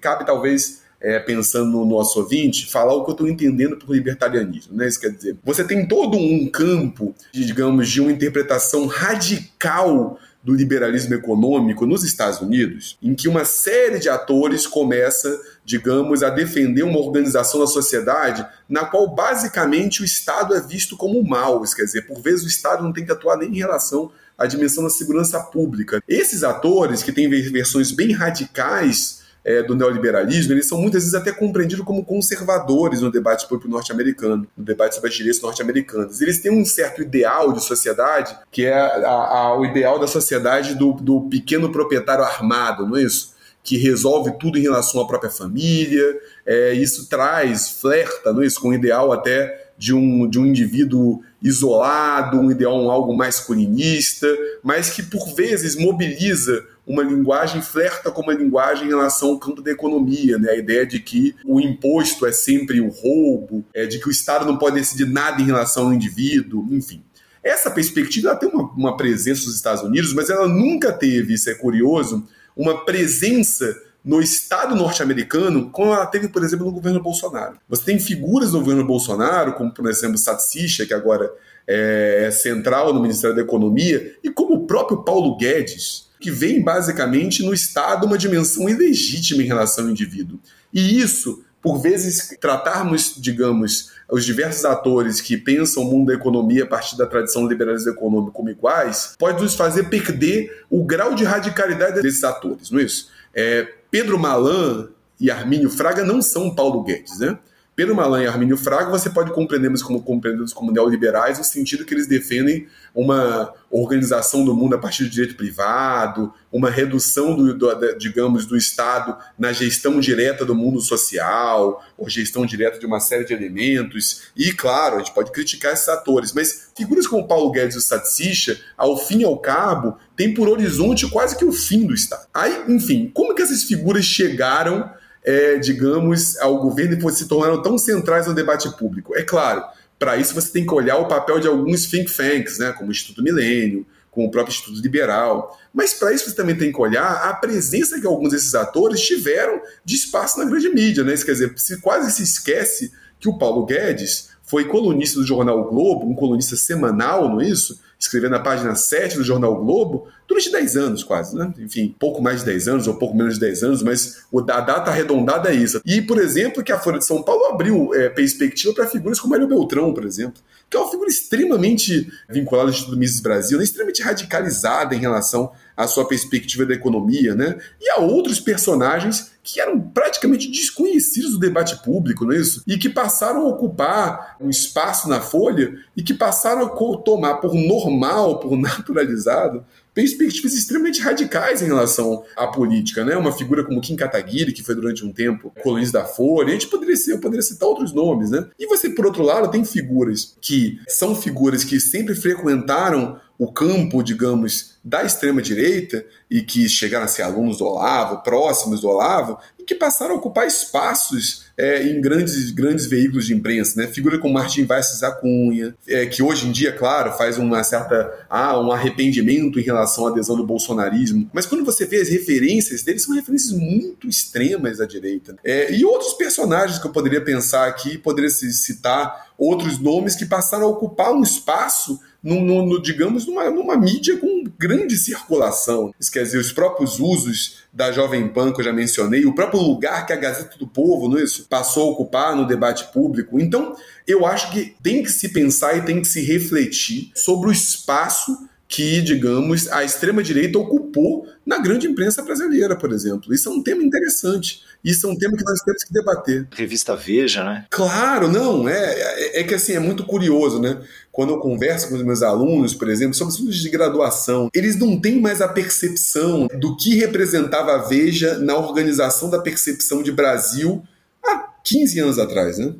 [0.00, 4.76] cabe talvez é, pensando no nosso ouvinte, falar o que eu estou entendendo por libertarianismo.
[4.76, 4.88] Né?
[4.88, 11.14] Isso quer dizer, você tem todo um campo, digamos, de uma interpretação radical do liberalismo
[11.14, 16.98] econômico nos Estados Unidos, em que uma série de atores começa, digamos, a defender uma
[16.98, 21.62] organização da sociedade na qual basicamente o Estado é visto como mal.
[21.62, 24.82] Quer dizer, por vezes o Estado não tem que atuar nem em relação à dimensão
[24.82, 26.02] da segurança pública.
[26.08, 31.32] Esses atores, que têm versões bem radicais é, do neoliberalismo, eles são muitas vezes até
[31.32, 36.20] compreendidos como conservadores no debate público norte-americano, no debate sobre as direitos norte-americanos.
[36.20, 40.74] Eles têm um certo ideal de sociedade, que é a, a, o ideal da sociedade
[40.74, 43.32] do, do pequeno proprietário armado, não é isso?
[43.64, 46.18] que resolve tudo em relação à própria família.
[46.44, 50.46] É, isso traz, flerta não é isso, com o ideal até de um, de um
[50.46, 54.28] indivíduo isolado, um ideal um algo masculinista,
[54.62, 59.62] mas que por vezes mobiliza uma linguagem, flerta com uma linguagem em relação ao campo
[59.62, 60.50] da economia, né?
[60.50, 64.44] a ideia de que o imposto é sempre o roubo, é, de que o Estado
[64.44, 67.02] não pode decidir nada em relação ao indivíduo, enfim.
[67.42, 71.54] Essa perspectiva tem uma, uma presença nos Estados Unidos, mas ela nunca teve, isso é
[71.54, 77.56] curioso, uma presença no Estado norte-americano, como ela teve, por exemplo, no governo Bolsonaro.
[77.68, 81.32] Você tem figuras no governo Bolsonaro, como, por exemplo, Satsisha, que agora
[81.66, 87.42] é central no Ministério da Economia, e como o próprio Paulo Guedes, que vem basicamente
[87.42, 90.38] no Estado uma dimensão ilegítima em relação ao indivíduo.
[90.72, 96.64] E isso, por vezes, tratarmos, digamos, os diversos atores que pensam o mundo da economia
[96.64, 101.24] a partir da tradição liberalismo econômico como iguais, pode nos fazer perder o grau de
[101.24, 103.10] radicalidade desses atores, não é isso?
[103.34, 107.38] É, Pedro Malan e Armínio Fraga não são Paulo Guedes, né?
[107.74, 111.94] Pelo Malan e Arminio Fraga, você pode compreendê-los como, compreendê como neoliberais, no sentido que
[111.94, 117.96] eles defendem uma organização do mundo a partir do direito privado, uma redução, do, do,
[117.96, 123.24] digamos, do Estado na gestão direta do mundo social, ou gestão direta de uma série
[123.24, 124.24] de elementos.
[124.36, 127.80] E, claro, a gente pode criticar esses atores, mas figuras como Paulo Guedes e o
[127.80, 132.26] Satsicha, ao fim e ao cabo, têm por horizonte quase que o fim do Estado.
[132.34, 134.90] Aí, enfim, como que essas figuras chegaram
[135.24, 139.14] é, digamos, ao governo e se tornaram tão centrais no debate público.
[139.14, 139.62] É claro,
[139.98, 142.92] para isso você tem que olhar o papel de alguns think tanks, né, como o
[142.92, 145.58] Instituto Milênio, como o próprio Instituto Liberal.
[145.72, 149.60] Mas para isso você também tem que olhar a presença que alguns desses atores tiveram
[149.84, 151.04] de espaço na grande mídia.
[151.04, 151.14] Né?
[151.14, 155.60] Isso quer dizer, se quase se esquece que o Paulo Guedes foi colunista do jornal
[155.60, 157.80] o Globo, um colunista semanal, não é isso?
[157.98, 161.52] Escrevendo na página 7 do jornal o Globo, durante 10 anos quase, né?
[161.58, 164.90] Enfim, pouco mais de 10 anos ou pouco menos de 10 anos, mas a data
[164.90, 165.80] arredondada é isso.
[165.84, 169.34] E, por exemplo, que a Folha de São Paulo abriu é, perspectiva para figuras como
[169.34, 173.64] Hélio Beltrão, por exemplo, que é uma figura extremamente vinculada ao Instituto Mises Brasil, né?
[173.64, 177.58] extremamente radicalizada em relação à sua perspectiva da economia, né?
[177.80, 182.62] E a outros personagens que eram praticamente desconhecidos do debate público, não é isso?
[182.66, 187.52] E que passaram a ocupar um espaço na Folha e que passaram a tomar por
[187.54, 189.64] normal, por naturalizado,
[189.94, 193.16] perspectivas extremamente radicais em relação à política, né?
[193.16, 196.68] Uma figura como Kim Kataguiri, que foi durante um tempo colunista da Folha, a gente
[196.68, 198.46] poderia, ser, poderia citar outros nomes, né?
[198.58, 204.04] E você, por outro lado, tem figuras que são figuras que sempre frequentaram o campo,
[204.04, 209.64] digamos, da extrema-direita e que chegaram a ser alunos do Olavo, próximos do Olavo, e
[209.64, 213.80] que passaram a ocupar espaços é, em grandes, grandes veículos de imprensa.
[213.80, 213.88] Né?
[213.88, 218.60] Figura como Martin Weiss Cunha, é, que hoje em dia, claro, faz uma certa ah,
[218.60, 221.28] um arrependimento em relação à adesão do bolsonarismo.
[221.32, 225.36] Mas quando você vê as referências deles, são referências muito extremas à direita.
[225.42, 230.66] É, e outros personagens que eu poderia pensar aqui, poderia citar outros nomes que passaram
[230.66, 235.92] a ocupar um espaço no, no, no, digamos, numa, numa mídia com grande circulação.
[235.98, 239.60] Isso quer dizer, os próprios usos da Jovem Pan, que eu já mencionei, o próprio
[239.60, 243.40] lugar que a Gazeta do Povo, não é isso, passou a ocupar no debate público.
[243.40, 243.74] Então,
[244.06, 248.48] eu acho que tem que se pensar e tem que se refletir sobre o espaço
[248.72, 253.34] que, digamos, a extrema-direita ocupou na grande imprensa brasileira, por exemplo.
[253.34, 254.62] Isso é um tema interessante.
[254.82, 256.48] Isso é um tema que nós temos que debater.
[256.50, 257.66] Revista Veja, né?
[257.68, 258.66] Claro, não.
[258.66, 260.80] É, é, é que assim, é muito curioso, né?
[261.12, 264.98] Quando eu converso com os meus alunos, por exemplo, sobre estudos de graduação, eles não
[264.98, 270.82] têm mais a percepção do que representava a Veja na organização da percepção de Brasil
[271.22, 272.72] há 15 anos atrás, né?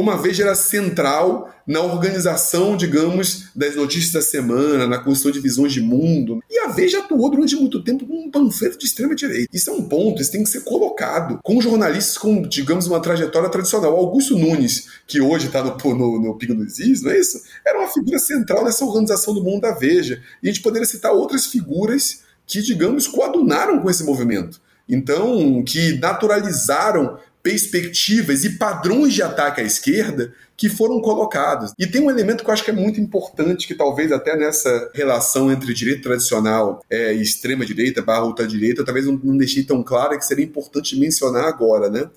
[0.00, 5.40] Como a Veja era central na organização, digamos, das notícias da semana, na construção de
[5.40, 6.42] visões de mundo.
[6.48, 9.54] E a Veja atuou durante muito tempo como um panfleto de extrema-direita.
[9.54, 11.38] Isso é um ponto, isso tem que ser colocado.
[11.44, 13.94] Com jornalistas com, digamos, uma trajetória tradicional.
[13.94, 17.38] Augusto Nunes, que hoje está no, no, no Pico dos Is, não é isso?
[17.66, 20.22] Era uma figura central nessa organização do mundo da Veja.
[20.42, 24.62] E a gente poderia citar outras figuras que, digamos, coadunaram com esse movimento.
[24.88, 31.72] Então, que naturalizaram perspectivas e padrões de ataque à esquerda que foram colocados.
[31.78, 34.90] E tem um elemento que eu acho que é muito importante, que talvez até nessa
[34.92, 40.18] relação entre direito tradicional é, e extrema-direita barra ultra-direita, talvez não, não deixei tão claro
[40.18, 41.88] que seria importante mencionar agora.
[41.88, 42.10] Né?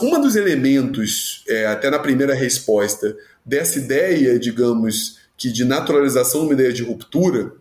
[0.00, 3.14] Um dos elementos, é, até na primeira resposta,
[3.44, 7.52] dessa ideia, digamos, que de naturalização uma ideia de ruptura,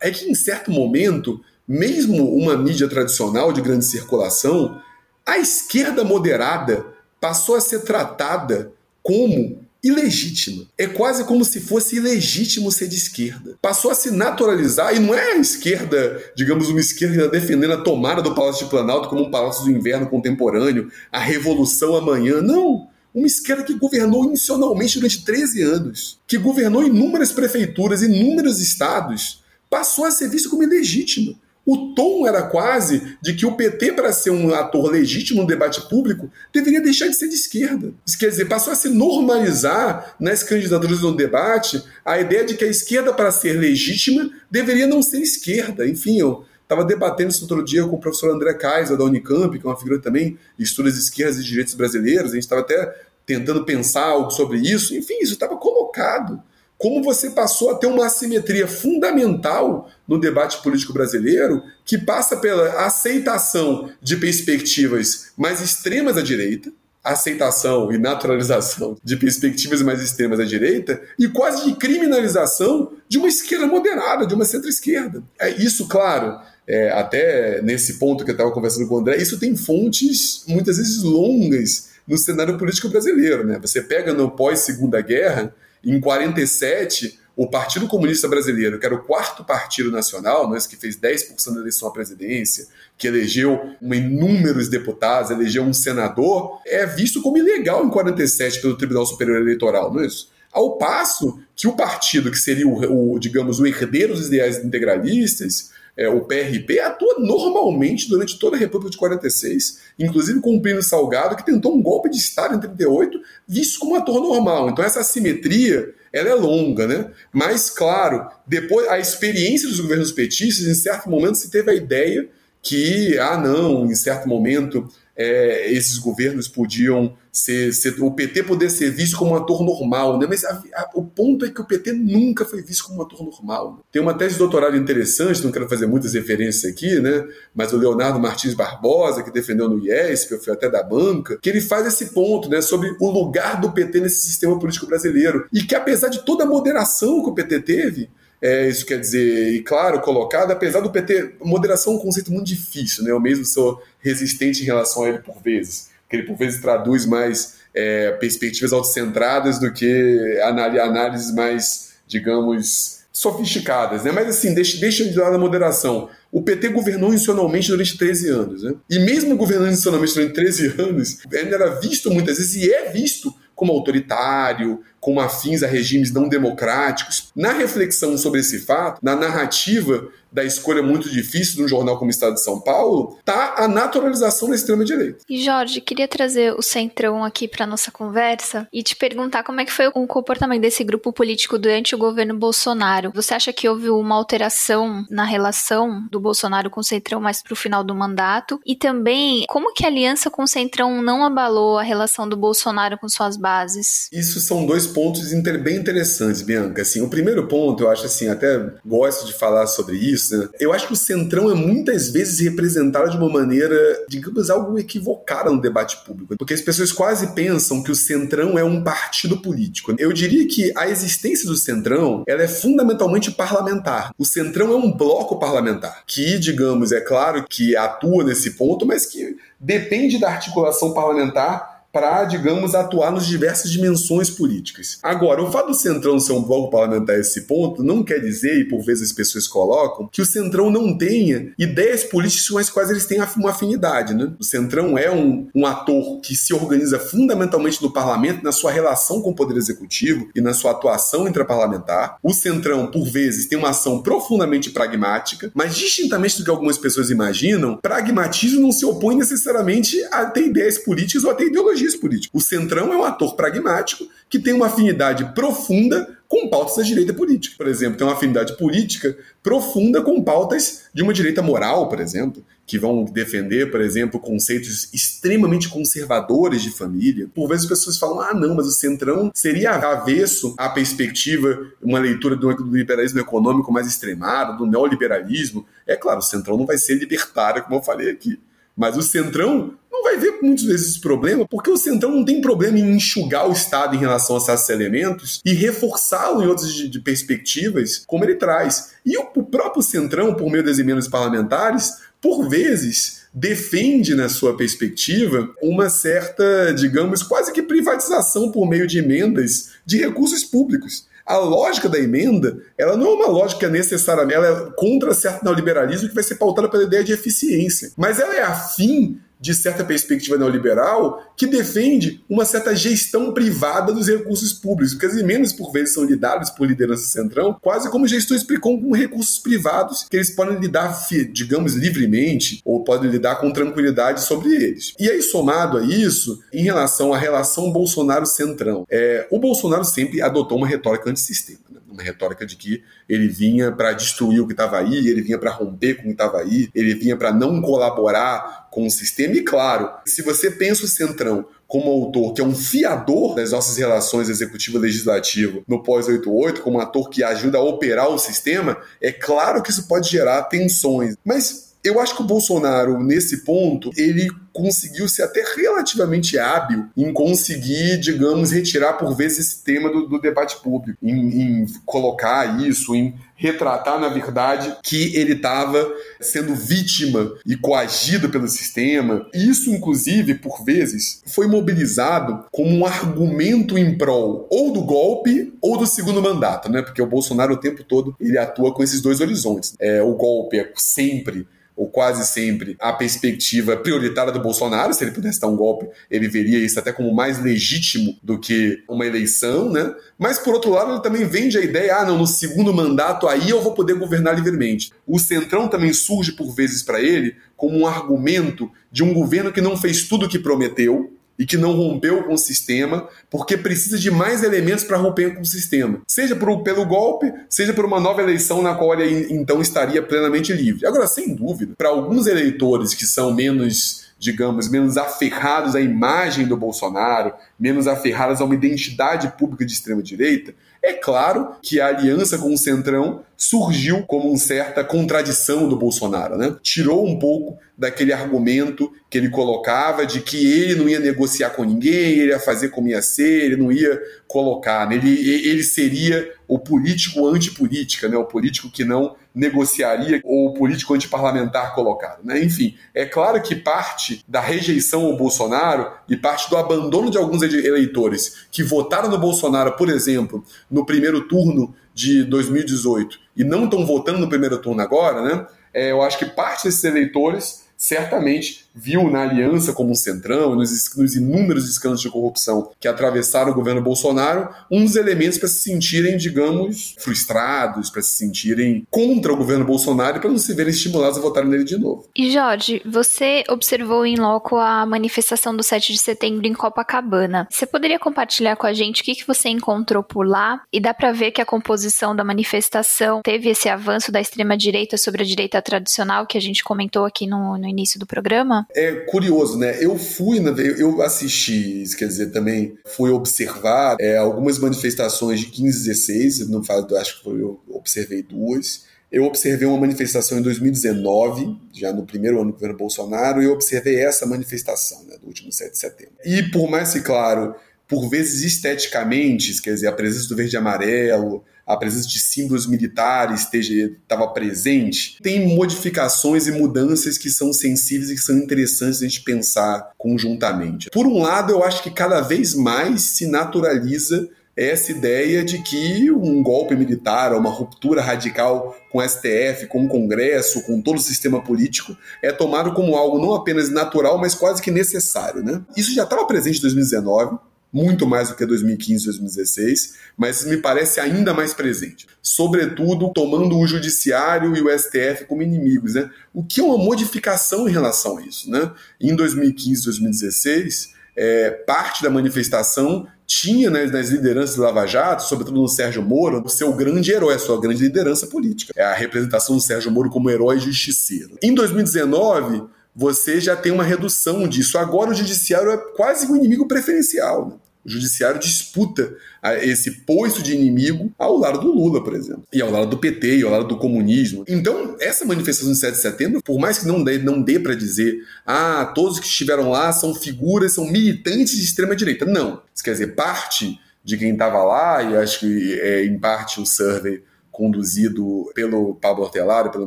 [0.00, 4.80] é que em certo momento, mesmo uma mídia tradicional de grande circulação,
[5.26, 6.86] a esquerda moderada
[7.20, 10.66] passou a ser tratada como ilegítima.
[10.78, 13.56] É quase como se fosse ilegítimo ser de esquerda.
[13.60, 18.22] Passou a se naturalizar, e não é a esquerda, digamos, uma esquerda defendendo a tomada
[18.22, 22.40] do Palácio de Planalto como um palácio do inverno contemporâneo, a revolução amanhã.
[22.40, 22.88] Não!
[23.14, 30.04] Uma esquerda que governou inicialmente durante 13 anos, que governou inúmeras prefeituras, inúmeros estados, passou
[30.04, 31.34] a ser visto como ilegítima.
[31.66, 35.80] O tom era quase de que o PT, para ser um ator legítimo no debate
[35.88, 37.92] público, deveria deixar de ser de esquerda.
[38.06, 42.64] Isso quer dizer, passou a se normalizar nas candidaturas no debate a ideia de que
[42.64, 45.84] a esquerda, para ser legítima, deveria não ser esquerda.
[45.84, 49.66] Enfim, eu estava debatendo isso outro dia com o professor André Kaiser, da Unicamp, que
[49.66, 52.30] é uma figura também de estudos de esquerdas e direitos brasileiros.
[52.30, 52.94] A gente estava até
[53.26, 54.94] tentando pensar algo sobre isso.
[54.94, 56.40] Enfim, isso estava colocado
[56.78, 62.84] como você passou a ter uma assimetria fundamental no debate político brasileiro, que passa pela
[62.84, 66.70] aceitação de perspectivas mais extremas à direita,
[67.02, 73.28] aceitação e naturalização de perspectivas mais extremas à direita e quase de criminalização de uma
[73.28, 75.22] esquerda moderada, de uma centro-esquerda.
[75.40, 79.38] É isso, claro, é, até nesse ponto que eu estava conversando com o André, isso
[79.38, 83.46] tem fontes muitas vezes longas no cenário político brasileiro.
[83.46, 83.58] Né?
[83.60, 85.54] Você pega no pós-segunda guerra,
[85.86, 90.96] em 47, o Partido Comunista Brasileiro, que era o quarto partido nacional, né, que fez
[90.98, 97.36] 10% da eleição à presidência, que elegeu inúmeros deputados, elegeu um senador, é visto como
[97.36, 100.30] ilegal em 47 pelo Tribunal Superior Eleitoral, não é isso?
[100.50, 105.70] Ao passo que o partido que seria o, o digamos, o herdeiro dos ideais integralistas,
[105.96, 110.82] é, o PRP, atua normalmente durante toda a República de 46, inclusive com o Plínio
[110.82, 114.68] Salgado, que tentou um golpe de Estado em 38, visto como ator normal.
[114.68, 117.10] Então essa assimetria ela é longa, né?
[117.32, 122.28] Mas, claro, depois a experiência dos governos petistas, em certo momento se teve a ideia
[122.62, 128.70] que, ah, não, em certo momento é, esses governos podiam ser, ser, o PT poder
[128.70, 130.26] ser visto como um ator normal, né?
[130.28, 133.22] Mas a, a, o ponto é que o PT nunca foi visto como um ator
[133.24, 133.84] normal.
[133.92, 137.26] Tem uma tese de doutorado interessante, não quero fazer muitas referências aqui, né?
[137.54, 141.38] Mas o Leonardo Martins Barbosa, que defendeu no IES, que eu fui até da banca,
[141.40, 142.60] que ele faz esse ponto, né?
[142.60, 145.46] Sobre o lugar do PT nesse sistema político brasileiro.
[145.52, 149.54] E que apesar de toda a moderação que o PT teve, é, isso quer dizer,
[149.54, 153.10] e claro, colocado, apesar do PT, moderação é um conceito muito difícil, né?
[153.10, 157.06] Eu mesmo sou resistente em relação a ele por vezes, que ele por vezes traduz
[157.06, 164.12] mais é, perspectivas autocentradas do que análises mais, digamos, sofisticadas, né?
[164.12, 166.10] Mas assim, deixa, deixa de lado a moderação.
[166.30, 168.74] O PT governou institucionalmente durante 13 anos, né?
[168.90, 173.34] E mesmo governando institucionalmente durante 13 anos, ainda era visto muitas vezes, e é visto
[173.54, 177.30] como autoritário, como afins a regimes não democráticos.
[177.36, 182.08] Na reflexão sobre esse fato, na narrativa da escolha muito difícil de um jornal como
[182.08, 185.24] o Estado de São Paulo, tá a naturalização da extrema-direita.
[185.26, 189.64] E Jorge, queria trazer o Centrão aqui para nossa conversa e te perguntar como é
[189.64, 193.12] que foi o comportamento desse grupo político durante o governo Bolsonaro.
[193.14, 197.54] Você acha que houve uma alteração na relação do Bolsonaro com o Centrão mais para
[197.54, 198.60] o final do mandato?
[198.66, 202.98] E também, como que a aliança com o Centrão não abalou a relação do Bolsonaro
[202.98, 204.10] com suas bases?
[204.12, 206.82] Isso são dois pontos bem interessantes, Bianca.
[206.82, 210.48] Assim, o primeiro ponto, eu acho assim, até gosto de falar sobre isso, né?
[210.58, 213.76] Eu acho que o Centrão é muitas vezes representado de uma maneira,
[214.08, 216.36] digamos, algo equivocada no debate público.
[216.36, 219.94] Porque as pessoas quase pensam que o Centrão é um partido político.
[219.98, 224.12] Eu diria que a existência do Centrão ela é fundamentalmente parlamentar.
[224.18, 229.06] O Centrão é um bloco parlamentar que, digamos, é claro que atua nesse ponto, mas
[229.06, 234.98] que depende da articulação parlamentar para, digamos, atuar nas diversas dimensões políticas.
[235.02, 238.60] Agora, o fato do Centrão ser um bloco parlamentar a esse ponto não quer dizer,
[238.60, 242.68] e por vezes as pessoas colocam, que o Centrão não tenha ideias políticas com as
[242.68, 244.12] quais eles têm uma afinidade.
[244.12, 244.30] Né?
[244.38, 249.22] O Centrão é um, um ator que se organiza fundamentalmente no parlamento, na sua relação
[249.22, 252.18] com o Poder Executivo e na sua atuação intraparlamentar.
[252.22, 257.08] O Centrão, por vezes, tem uma ação profundamente pragmática, mas distintamente do que algumas pessoas
[257.08, 262.38] imaginam, pragmatismo não se opõe necessariamente a ter ideias políticas ou a ter ideologia político.
[262.38, 267.14] O Centrão é um ator pragmático que tem uma afinidade profunda com pautas da direita
[267.14, 267.54] política.
[267.56, 272.44] Por exemplo, tem uma afinidade política profunda com pautas de uma direita moral, por exemplo,
[272.66, 277.28] que vão defender, por exemplo, conceitos extremamente conservadores de família.
[277.32, 282.00] Por vezes as pessoas falam: ah, não, mas o Centrão seria avesso à perspectiva, uma
[282.00, 285.64] leitura do liberalismo econômico mais extremado, do neoliberalismo.
[285.86, 288.40] É claro, o Centrão não vai ser libertário, como eu falei aqui.
[288.76, 292.40] Mas o Centrão não vai ver muitas vezes esse problema, porque o Centrão não tem
[292.40, 296.88] problema em enxugar o Estado em relação a esses elementos e reforçá-lo em outras de,
[296.88, 298.92] de perspectivas, como ele traz.
[299.04, 304.56] E o, o próprio Centrão, por meio das emendas parlamentares, por vezes defende na sua
[304.56, 311.06] perspectiva uma certa, digamos, quase que privatização por meio de emendas de recursos públicos.
[311.24, 316.08] A lógica da emenda, ela não é uma lógica necessariamente, ela é contra certo neoliberalismo
[316.08, 320.36] que vai ser pautada pela ideia de eficiência, mas ela é afim de certa perspectiva
[320.36, 325.94] neoliberal que defende uma certa gestão privada dos recursos públicos, porque as emendas por vezes
[325.94, 331.06] são lidadas por liderança centrão, quase como gestões com recursos privados que eles podem lidar,
[331.32, 334.94] digamos, livremente ou podem lidar com tranquilidade sobre eles.
[334.98, 340.58] E aí somado a isso, em relação à relação Bolsonaro-centrão, é, o Bolsonaro sempre adotou
[340.58, 345.08] uma retórica antissistema uma retórica de que ele vinha para destruir o que estava aí,
[345.08, 348.86] ele vinha para romper com o que estava aí, ele vinha para não colaborar com
[348.86, 349.34] o sistema.
[349.34, 353.76] E claro, se você pensa o Centrão como autor que é um fiador das nossas
[353.76, 359.62] relações executivo-legislativo no pós-88, como um ator que ajuda a operar o sistema, é claro
[359.62, 361.16] que isso pode gerar tensões.
[361.24, 367.12] Mas eu acho que o Bolsonaro, nesse ponto, ele conseguiu ser até relativamente hábil em
[367.12, 372.94] conseguir, digamos, retirar por vezes esse tema do, do debate público, em, em colocar isso,
[372.94, 375.86] em retratar, na verdade, que ele estava
[376.18, 379.26] sendo vítima e coagido pelo sistema.
[379.34, 385.76] Isso, inclusive, por vezes, foi mobilizado como um argumento em prol ou do golpe ou
[385.76, 386.80] do segundo mandato, né?
[386.80, 389.74] Porque o Bolsonaro o tempo todo ele atua com esses dois horizontes.
[389.78, 391.46] É, o golpe é sempre
[391.76, 394.94] ou quase sempre, a perspectiva prioritária do Bolsonaro.
[394.94, 398.82] Se ele pudesse dar um golpe, ele veria isso até como mais legítimo do que
[398.88, 399.94] uma eleição, né?
[400.18, 403.50] Mas, por outro lado, ele também vende a ideia: ah, não, no segundo mandato aí
[403.50, 404.92] eu vou poder governar livremente.
[405.06, 409.60] O Centrão também surge, por vezes, para ele como um argumento de um governo que
[409.60, 413.98] não fez tudo o que prometeu, e que não rompeu com o sistema, porque precisa
[413.98, 416.00] de mais elementos para romper com o sistema.
[416.06, 420.52] Seja por, pelo golpe, seja por uma nova eleição na qual ele então estaria plenamente
[420.52, 420.86] livre.
[420.86, 426.56] Agora, sem dúvida, para alguns eleitores que são menos digamos, menos aferrados à imagem do
[426.56, 432.54] Bolsonaro, menos aferrados a uma identidade pública de extrema-direita, é claro que a aliança com
[432.54, 436.54] o Centrão surgiu como uma certa contradição do Bolsonaro, né?
[436.62, 441.64] Tirou um pouco daquele argumento que ele colocava de que ele não ia negociar com
[441.64, 444.96] ninguém, ele ia fazer como ia ser, ele não ia colocar, né?
[444.96, 445.10] ele,
[445.46, 448.16] ele seria o político antipolítica, né?
[448.16, 452.24] o político que não negociaria, ou o político antiparlamentar colocado.
[452.24, 452.42] Né?
[452.42, 457.42] Enfim, é claro que parte da rejeição ao Bolsonaro e parte do abandono de alguns
[457.42, 463.84] eleitores que votaram no Bolsonaro, por exemplo, no primeiro turno de 2018 e não estão
[463.84, 465.46] votando no primeiro turno agora, né?
[465.74, 470.94] É, eu acho que parte desses eleitores certamente viu na aliança como um centrão, nos,
[470.94, 476.16] nos inúmeros escândalos de corrupção que atravessaram o governo Bolsonaro, uns elementos para se sentirem,
[476.16, 481.18] digamos, frustrados, para se sentirem contra o governo Bolsonaro e para não se verem estimulados
[481.18, 482.06] a votarem nele de novo.
[482.14, 487.48] E Jorge, você observou em loco a manifestação do 7 de setembro em Copacabana.
[487.50, 490.62] Você poderia compartilhar com a gente o que, que você encontrou por lá?
[490.72, 495.22] E dá para ver que a composição da manifestação teve esse avanço da extrema-direita sobre
[495.22, 498.65] a direita tradicional que a gente comentou aqui no, no início do programa?
[498.74, 499.76] É curioso, né?
[499.82, 500.38] Eu fui,
[500.78, 506.96] eu assisti, quer dizer, também fui observar é, algumas manifestações de 15 16, não falo,
[506.96, 508.84] acho que foi, eu observei duas.
[509.10, 513.52] Eu observei uma manifestação em 2019, já no primeiro ano do governo Bolsonaro, e eu
[513.52, 516.14] observei essa manifestação, né, do último 7 de setembro.
[516.24, 517.54] E por mais que, claro,
[517.88, 522.66] por vezes esteticamente, quer dizer, a presença do verde e amarelo, a presença de símbolos
[522.66, 529.00] militares esteja estava presente, tem modificações e mudanças que são sensíveis e que são interessantes
[529.00, 530.88] a gente pensar conjuntamente.
[530.90, 536.10] Por um lado, eu acho que cada vez mais se naturaliza essa ideia de que
[536.10, 541.00] um golpe militar, uma ruptura radical com o STF, com o Congresso, com todo o
[541.00, 545.42] sistema político, é tomado como algo não apenas natural, mas quase que necessário.
[545.42, 545.60] Né?
[545.76, 547.38] Isso já estava presente em 2019,
[547.72, 552.06] muito mais do que 2015 e 2016, mas me parece ainda mais presente.
[552.22, 556.10] Sobretudo tomando o judiciário e o STF como inimigos, né?
[556.32, 558.72] O que é uma modificação em relação a isso, né?
[559.00, 565.24] Em 2015 e 2016, é, parte da manifestação tinha né, nas lideranças do Lava Jato,
[565.24, 568.72] sobretudo no Sérgio Moro, o seu grande herói, a sua grande liderança política.
[568.76, 571.36] É a representação do Sérgio Moro como herói justiceiro.
[571.42, 572.62] Em 2019,
[572.96, 574.78] você já tem uma redução disso.
[574.78, 577.48] Agora o judiciário é quase um inimigo preferencial.
[577.50, 577.54] Né?
[577.84, 582.60] O judiciário disputa ah, esse posto de inimigo ao lado do Lula, por exemplo, e
[582.60, 584.44] ao lado do PT, e ao lado do comunismo.
[584.48, 587.76] Então, essa manifestação de 7 de setembro, por mais que não dê, não dê para
[587.76, 592.24] dizer, ah, todos que estiveram lá são figuras, são militantes de extrema-direita.
[592.24, 592.62] Não.
[592.74, 596.66] Isso quer dizer, parte de quem estava lá, e acho que é, em parte o
[596.66, 597.22] survey
[597.56, 599.86] conduzido pelo Pablo Hortelaro, pelo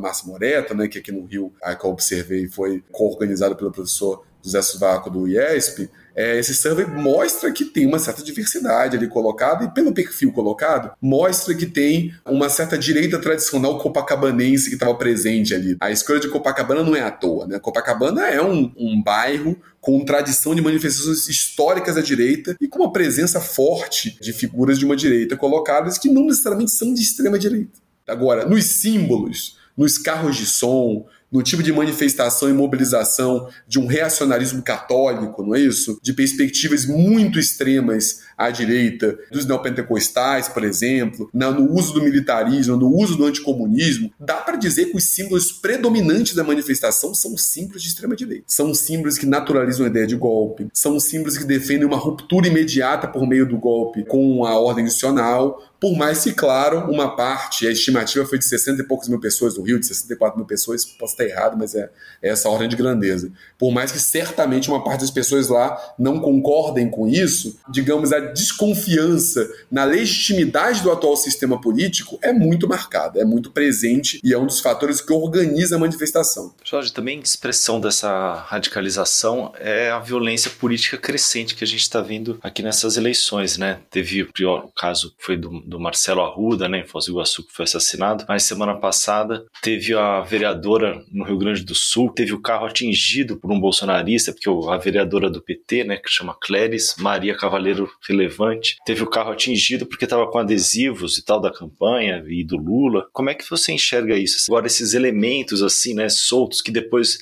[0.00, 4.24] Márcio Moreto, né, que aqui no Rio, a que eu observei, foi co-organizado pelo professor
[4.42, 9.64] José Suvaco do IESP, é, esse survey mostra que tem uma certa diversidade ali colocada,
[9.64, 15.54] e pelo perfil colocado, mostra que tem uma certa direita tradicional copacabanense que estava presente
[15.54, 15.76] ali.
[15.80, 17.58] A escolha de Copacabana não é à toa, né?
[17.58, 22.92] Copacabana é um, um bairro com tradição de manifestações históricas da direita e com uma
[22.92, 27.80] presença forte de figuras de uma direita colocadas que não necessariamente são de extrema direita.
[28.06, 33.86] Agora, nos símbolos, nos carros de som, no tipo de manifestação e mobilização de um
[33.86, 35.98] reacionarismo católico, não é isso?
[36.02, 42.88] De perspectivas muito extremas à direita, dos neopentecostais, por exemplo, no uso do militarismo, no
[42.88, 47.88] uso do anticomunismo, dá para dizer que os símbolos predominantes da manifestação são símbolos de
[47.88, 48.44] extrema-direita.
[48.46, 53.06] São símbolos que naturalizam a ideia de golpe, são símbolos que defendem uma ruptura imediata
[53.06, 57.70] por meio do golpe com a ordem institucional, Por mais que, claro, uma parte, a
[57.70, 61.14] estimativa foi de 60 e poucos mil pessoas no Rio, de 64 mil pessoas, posso
[61.14, 61.88] estar errado, mas é,
[62.20, 63.32] é essa ordem de grandeza.
[63.58, 68.20] Por mais que certamente uma parte das pessoas lá não concordem com isso, digamos, a
[68.32, 74.38] desconfiança na legitimidade do atual sistema político é muito marcada, é muito presente e é
[74.38, 76.54] um dos fatores que organiza a manifestação.
[76.64, 82.38] Jorge, também expressão dessa radicalização é a violência política crescente que a gente está vendo
[82.42, 83.80] aqui nessas eleições, né?
[83.90, 87.46] Teve o pior o caso foi do, do Marcelo Arruda, né, em Foz do Iguaçu,
[87.46, 92.32] que foi assassinado, mas semana passada teve a vereadora no Rio Grande do Sul, teve
[92.32, 96.94] o carro atingido por um bolsonarista, porque a vereadora do PT, né, que chama Cléris,
[96.98, 97.90] Maria Cavaleiro
[98.20, 102.56] Relevante, teve o carro atingido porque estava com adesivos e tal da campanha e do
[102.56, 103.08] Lula.
[103.12, 104.50] Como é que você enxerga isso?
[104.50, 107.18] Agora, esses elementos assim, né, soltos que depois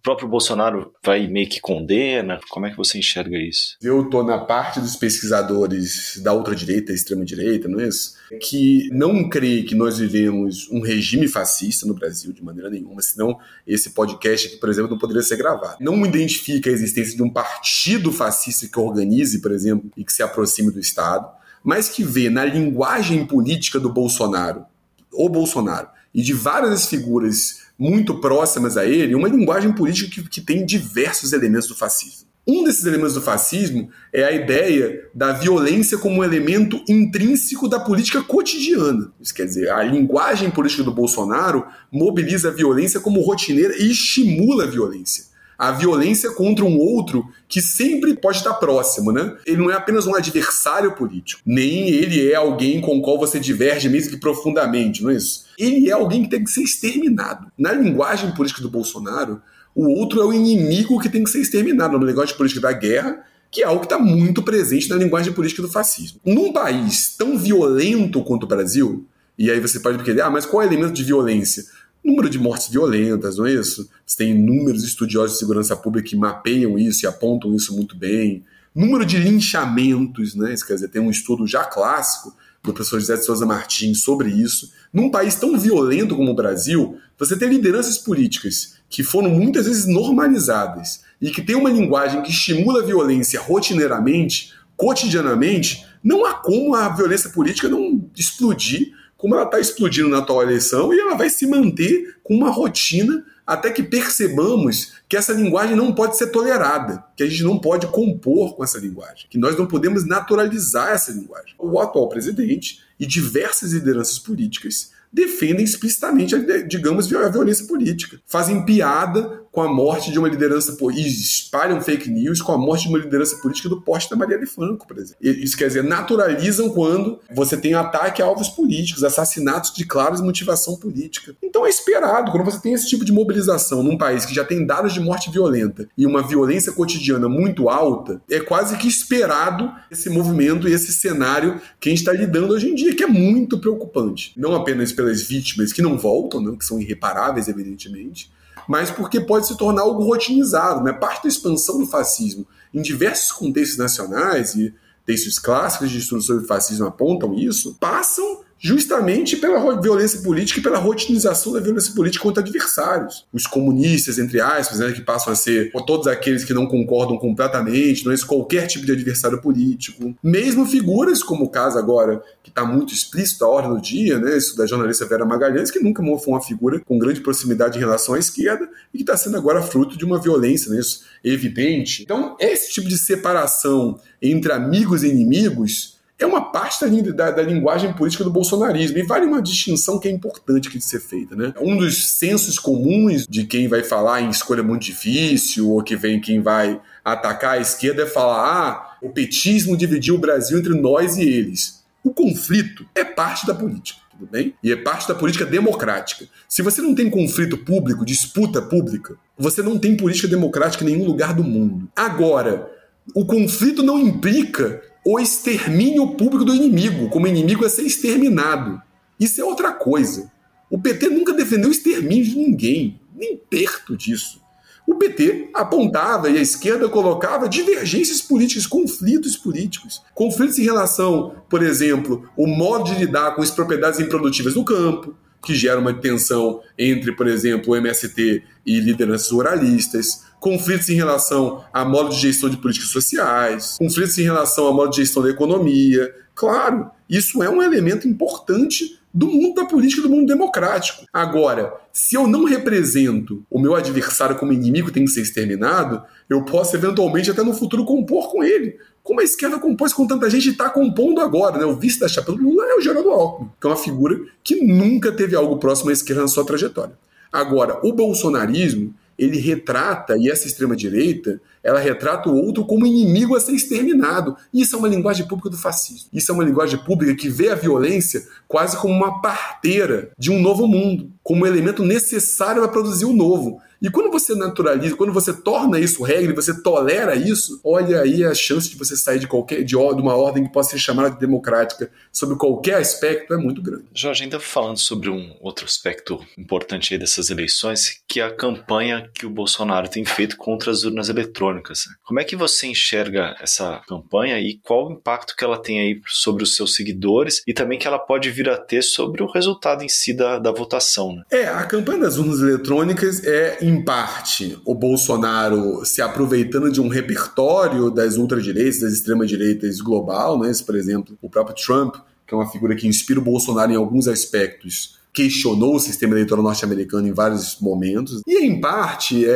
[0.00, 2.40] o próprio Bolsonaro vai meio que condena?
[2.48, 3.76] Como é que você enxerga isso?
[3.82, 8.14] Eu estou na parte dos pesquisadores da ultradireita, extrema-direita, não é isso?
[8.40, 13.38] Que não crê que nós vivemos um regime fascista no Brasil de maneira nenhuma, senão
[13.66, 15.76] esse podcast aqui, por exemplo, não poderia ser gravado.
[15.80, 20.22] Não identifica a existência de um partido fascista que organize, por exemplo, e que se
[20.22, 21.28] aproxime do Estado,
[21.62, 24.64] mas que vê na linguagem política do Bolsonaro,
[25.12, 30.40] o Bolsonaro, e de várias figuras muito próximas a ele, uma linguagem política que, que
[30.42, 32.28] tem diversos elementos do fascismo.
[32.46, 37.80] Um desses elementos do fascismo é a ideia da violência como um elemento intrínseco da
[37.80, 39.10] política cotidiana.
[39.20, 44.64] Isso quer dizer, a linguagem política do Bolsonaro mobiliza a violência como rotineira e estimula
[44.64, 45.30] a violência
[45.60, 49.36] a violência contra um outro que sempre pode estar próximo, né?
[49.44, 53.38] Ele não é apenas um adversário político, nem ele é alguém com o qual você
[53.38, 55.44] diverge mesmo que profundamente, não é isso?
[55.58, 57.52] Ele é alguém que tem que ser exterminado.
[57.58, 59.42] Na linguagem política do Bolsonaro,
[59.74, 61.98] o outro é o inimigo que tem que ser exterminado.
[61.98, 65.60] Na linguagem política da guerra, que é algo que está muito presente na linguagem política
[65.60, 66.20] do fascismo.
[66.24, 69.06] Num país tão violento quanto o Brasil,
[69.38, 71.64] e aí você pode querer, ah, mas qual é o elemento de violência?
[72.04, 73.88] Número de mortes violentas, não é isso?
[74.06, 78.42] Você tem inúmeros estudiosos de segurança pública que mapeiam isso e apontam isso muito bem.
[78.74, 80.52] Número de linchamentos, né?
[80.52, 84.30] Isso quer dizer, tem um estudo já clássico do professor José de Souza Martins sobre
[84.30, 84.72] isso.
[84.92, 89.86] Num país tão violento como o Brasil, você tem lideranças políticas que foram muitas vezes
[89.86, 96.74] normalizadas e que tem uma linguagem que estimula a violência rotineiramente, cotidianamente, não há como
[96.74, 101.28] a violência política não explodir como ela está explodindo na atual eleição e ela vai
[101.28, 107.04] se manter com uma rotina até que percebamos que essa linguagem não pode ser tolerada,
[107.16, 111.12] que a gente não pode compor com essa linguagem, que nós não podemos naturalizar essa
[111.12, 111.54] linguagem.
[111.58, 116.34] O atual presidente e diversas lideranças políticas defendem explicitamente,
[116.68, 118.20] digamos, a violência política.
[118.24, 122.84] Fazem piada com a morte de uma liderança e espalham fake news com a morte
[122.84, 125.18] de uma liderança política do poste da Marielle Franco, por exemplo.
[125.20, 130.76] Isso quer dizer, naturalizam quando você tem ataque a alvos políticos, assassinatos de claras motivação
[130.76, 131.34] política.
[131.42, 134.64] Então é esperado, quando você tem esse tipo de mobilização num país que já tem
[134.64, 140.08] dados de morte violenta e uma violência cotidiana muito alta, é quase que esperado esse
[140.08, 143.58] movimento e esse cenário que a gente está lidando hoje em dia, que é muito
[143.58, 144.32] preocupante.
[144.36, 148.30] Não apenas pelas vítimas que não voltam, né, que são irreparáveis, evidentemente,
[148.70, 150.84] mas porque pode se tornar algo rotinizado.
[150.84, 150.92] Né?
[150.92, 154.72] Parte da expansão do fascismo em diversos contextos nacionais, e
[155.04, 160.78] textos clássicos de estudo sobre fascismo apontam isso, passam justamente pela violência política e pela
[160.78, 163.26] rotinização da violência política contra adversários.
[163.32, 168.04] Os comunistas, entre aspas, né, que passam a ser todos aqueles que não concordam completamente,
[168.04, 170.14] não é qualquer tipo de adversário político.
[170.22, 174.36] Mesmo figuras, como o caso agora, que está muito explícito à ordem do dia, né,
[174.36, 178.14] isso da jornalista Vera Magalhães, que nunca foi uma figura com grande proximidade em relação
[178.14, 182.02] à esquerda e que está sendo agora fruto de uma violência, né, isso evidente.
[182.02, 187.42] Então, esse tipo de separação entre amigos e inimigos é uma parte da, da, da,
[187.42, 188.98] linguagem política do bolsonarismo.
[188.98, 191.34] E vale uma distinção que é importante que de ser feita.
[191.34, 191.54] Né?
[191.58, 196.20] Um dos sensos comuns de quem vai falar em escolha muito difícil, ou que vem
[196.20, 201.16] quem vai atacar a esquerda, é falar: ah, o petismo dividiu o Brasil entre nós
[201.16, 201.82] e eles.
[202.04, 204.00] O conflito é parte da política.
[204.10, 204.54] Tudo bem?
[204.62, 206.26] E é parte da política democrática.
[206.46, 211.06] Se você não tem conflito público, disputa pública, você não tem política democrática em nenhum
[211.06, 211.88] lugar do mundo.
[211.96, 212.70] Agora,
[213.14, 218.80] o conflito não implica o extermínio público do inimigo, como inimigo é ser exterminado.
[219.18, 220.30] Isso é outra coisa.
[220.68, 224.40] O PT nunca defendeu o extermínio de ninguém, nem perto disso.
[224.86, 230.02] O PT apontava e a esquerda colocava divergências políticas, conflitos políticos.
[230.14, 235.14] Conflitos em relação, por exemplo, o modo de lidar com as propriedades improdutivas do campo,
[235.42, 241.62] que gera uma tensão entre, por exemplo, o MST e lideranças ruralistas conflitos em relação
[241.72, 245.30] a modo de gestão de políticas sociais, conflitos em relação a modo de gestão da
[245.30, 246.12] economia.
[246.34, 251.04] Claro, isso é um elemento importante do mundo da política, do mundo democrático.
[251.12, 256.44] Agora, se eu não represento o meu adversário como inimigo tem que ser exterminado, eu
[256.44, 258.78] posso eventualmente até no futuro compor com ele.
[259.02, 261.64] Como a esquerda compôs com tanta gente e está compondo agora, né?
[261.64, 264.64] O vice da chapa do Lula é o Geraldo Alckmin, que é uma figura que
[264.64, 266.96] nunca teve algo próximo à esquerda na sua trajetória.
[267.32, 273.40] Agora, o bolsonarismo ele retrata, e essa extrema-direita, ela retrata o outro como inimigo a
[273.40, 274.34] ser exterminado.
[274.52, 276.08] Isso é uma linguagem pública do fascismo.
[276.10, 280.40] Isso é uma linguagem pública que vê a violência quase como uma parteira de um
[280.40, 283.60] novo mundo, como um elemento necessário para produzir o novo.
[283.82, 288.34] E quando você naturaliza, quando você torna isso regra, você tolera isso, olha aí a
[288.34, 291.90] chance de você sair de qualquer de, uma ordem que possa ser chamada de democrática
[292.12, 293.84] sobre qualquer aspecto é muito grande.
[293.94, 299.08] Jorge, ainda falando sobre um outro aspecto importante aí dessas eleições, que é a campanha
[299.14, 301.84] que o Bolsonaro tem feito contra as urnas eletrônicas.
[302.04, 306.00] Como é que você enxerga essa campanha e qual o impacto que ela tem aí
[306.06, 309.82] sobre os seus seguidores e também que ela pode vir a ter sobre o resultado
[309.82, 311.14] em si da, da votação?
[311.14, 311.22] Né?
[311.30, 316.88] É, a campanha das urnas eletrônicas é em parte, o Bolsonaro se aproveitando de um
[316.88, 320.50] repertório das ultradireitas, das extremas-direitas global, né?
[320.66, 321.94] por exemplo, o próprio Trump,
[322.26, 326.42] que é uma figura que inspira o Bolsonaro em alguns aspectos, questionou o sistema eleitoral
[326.42, 328.22] norte-americano em vários momentos.
[328.26, 329.30] E, em parte, é,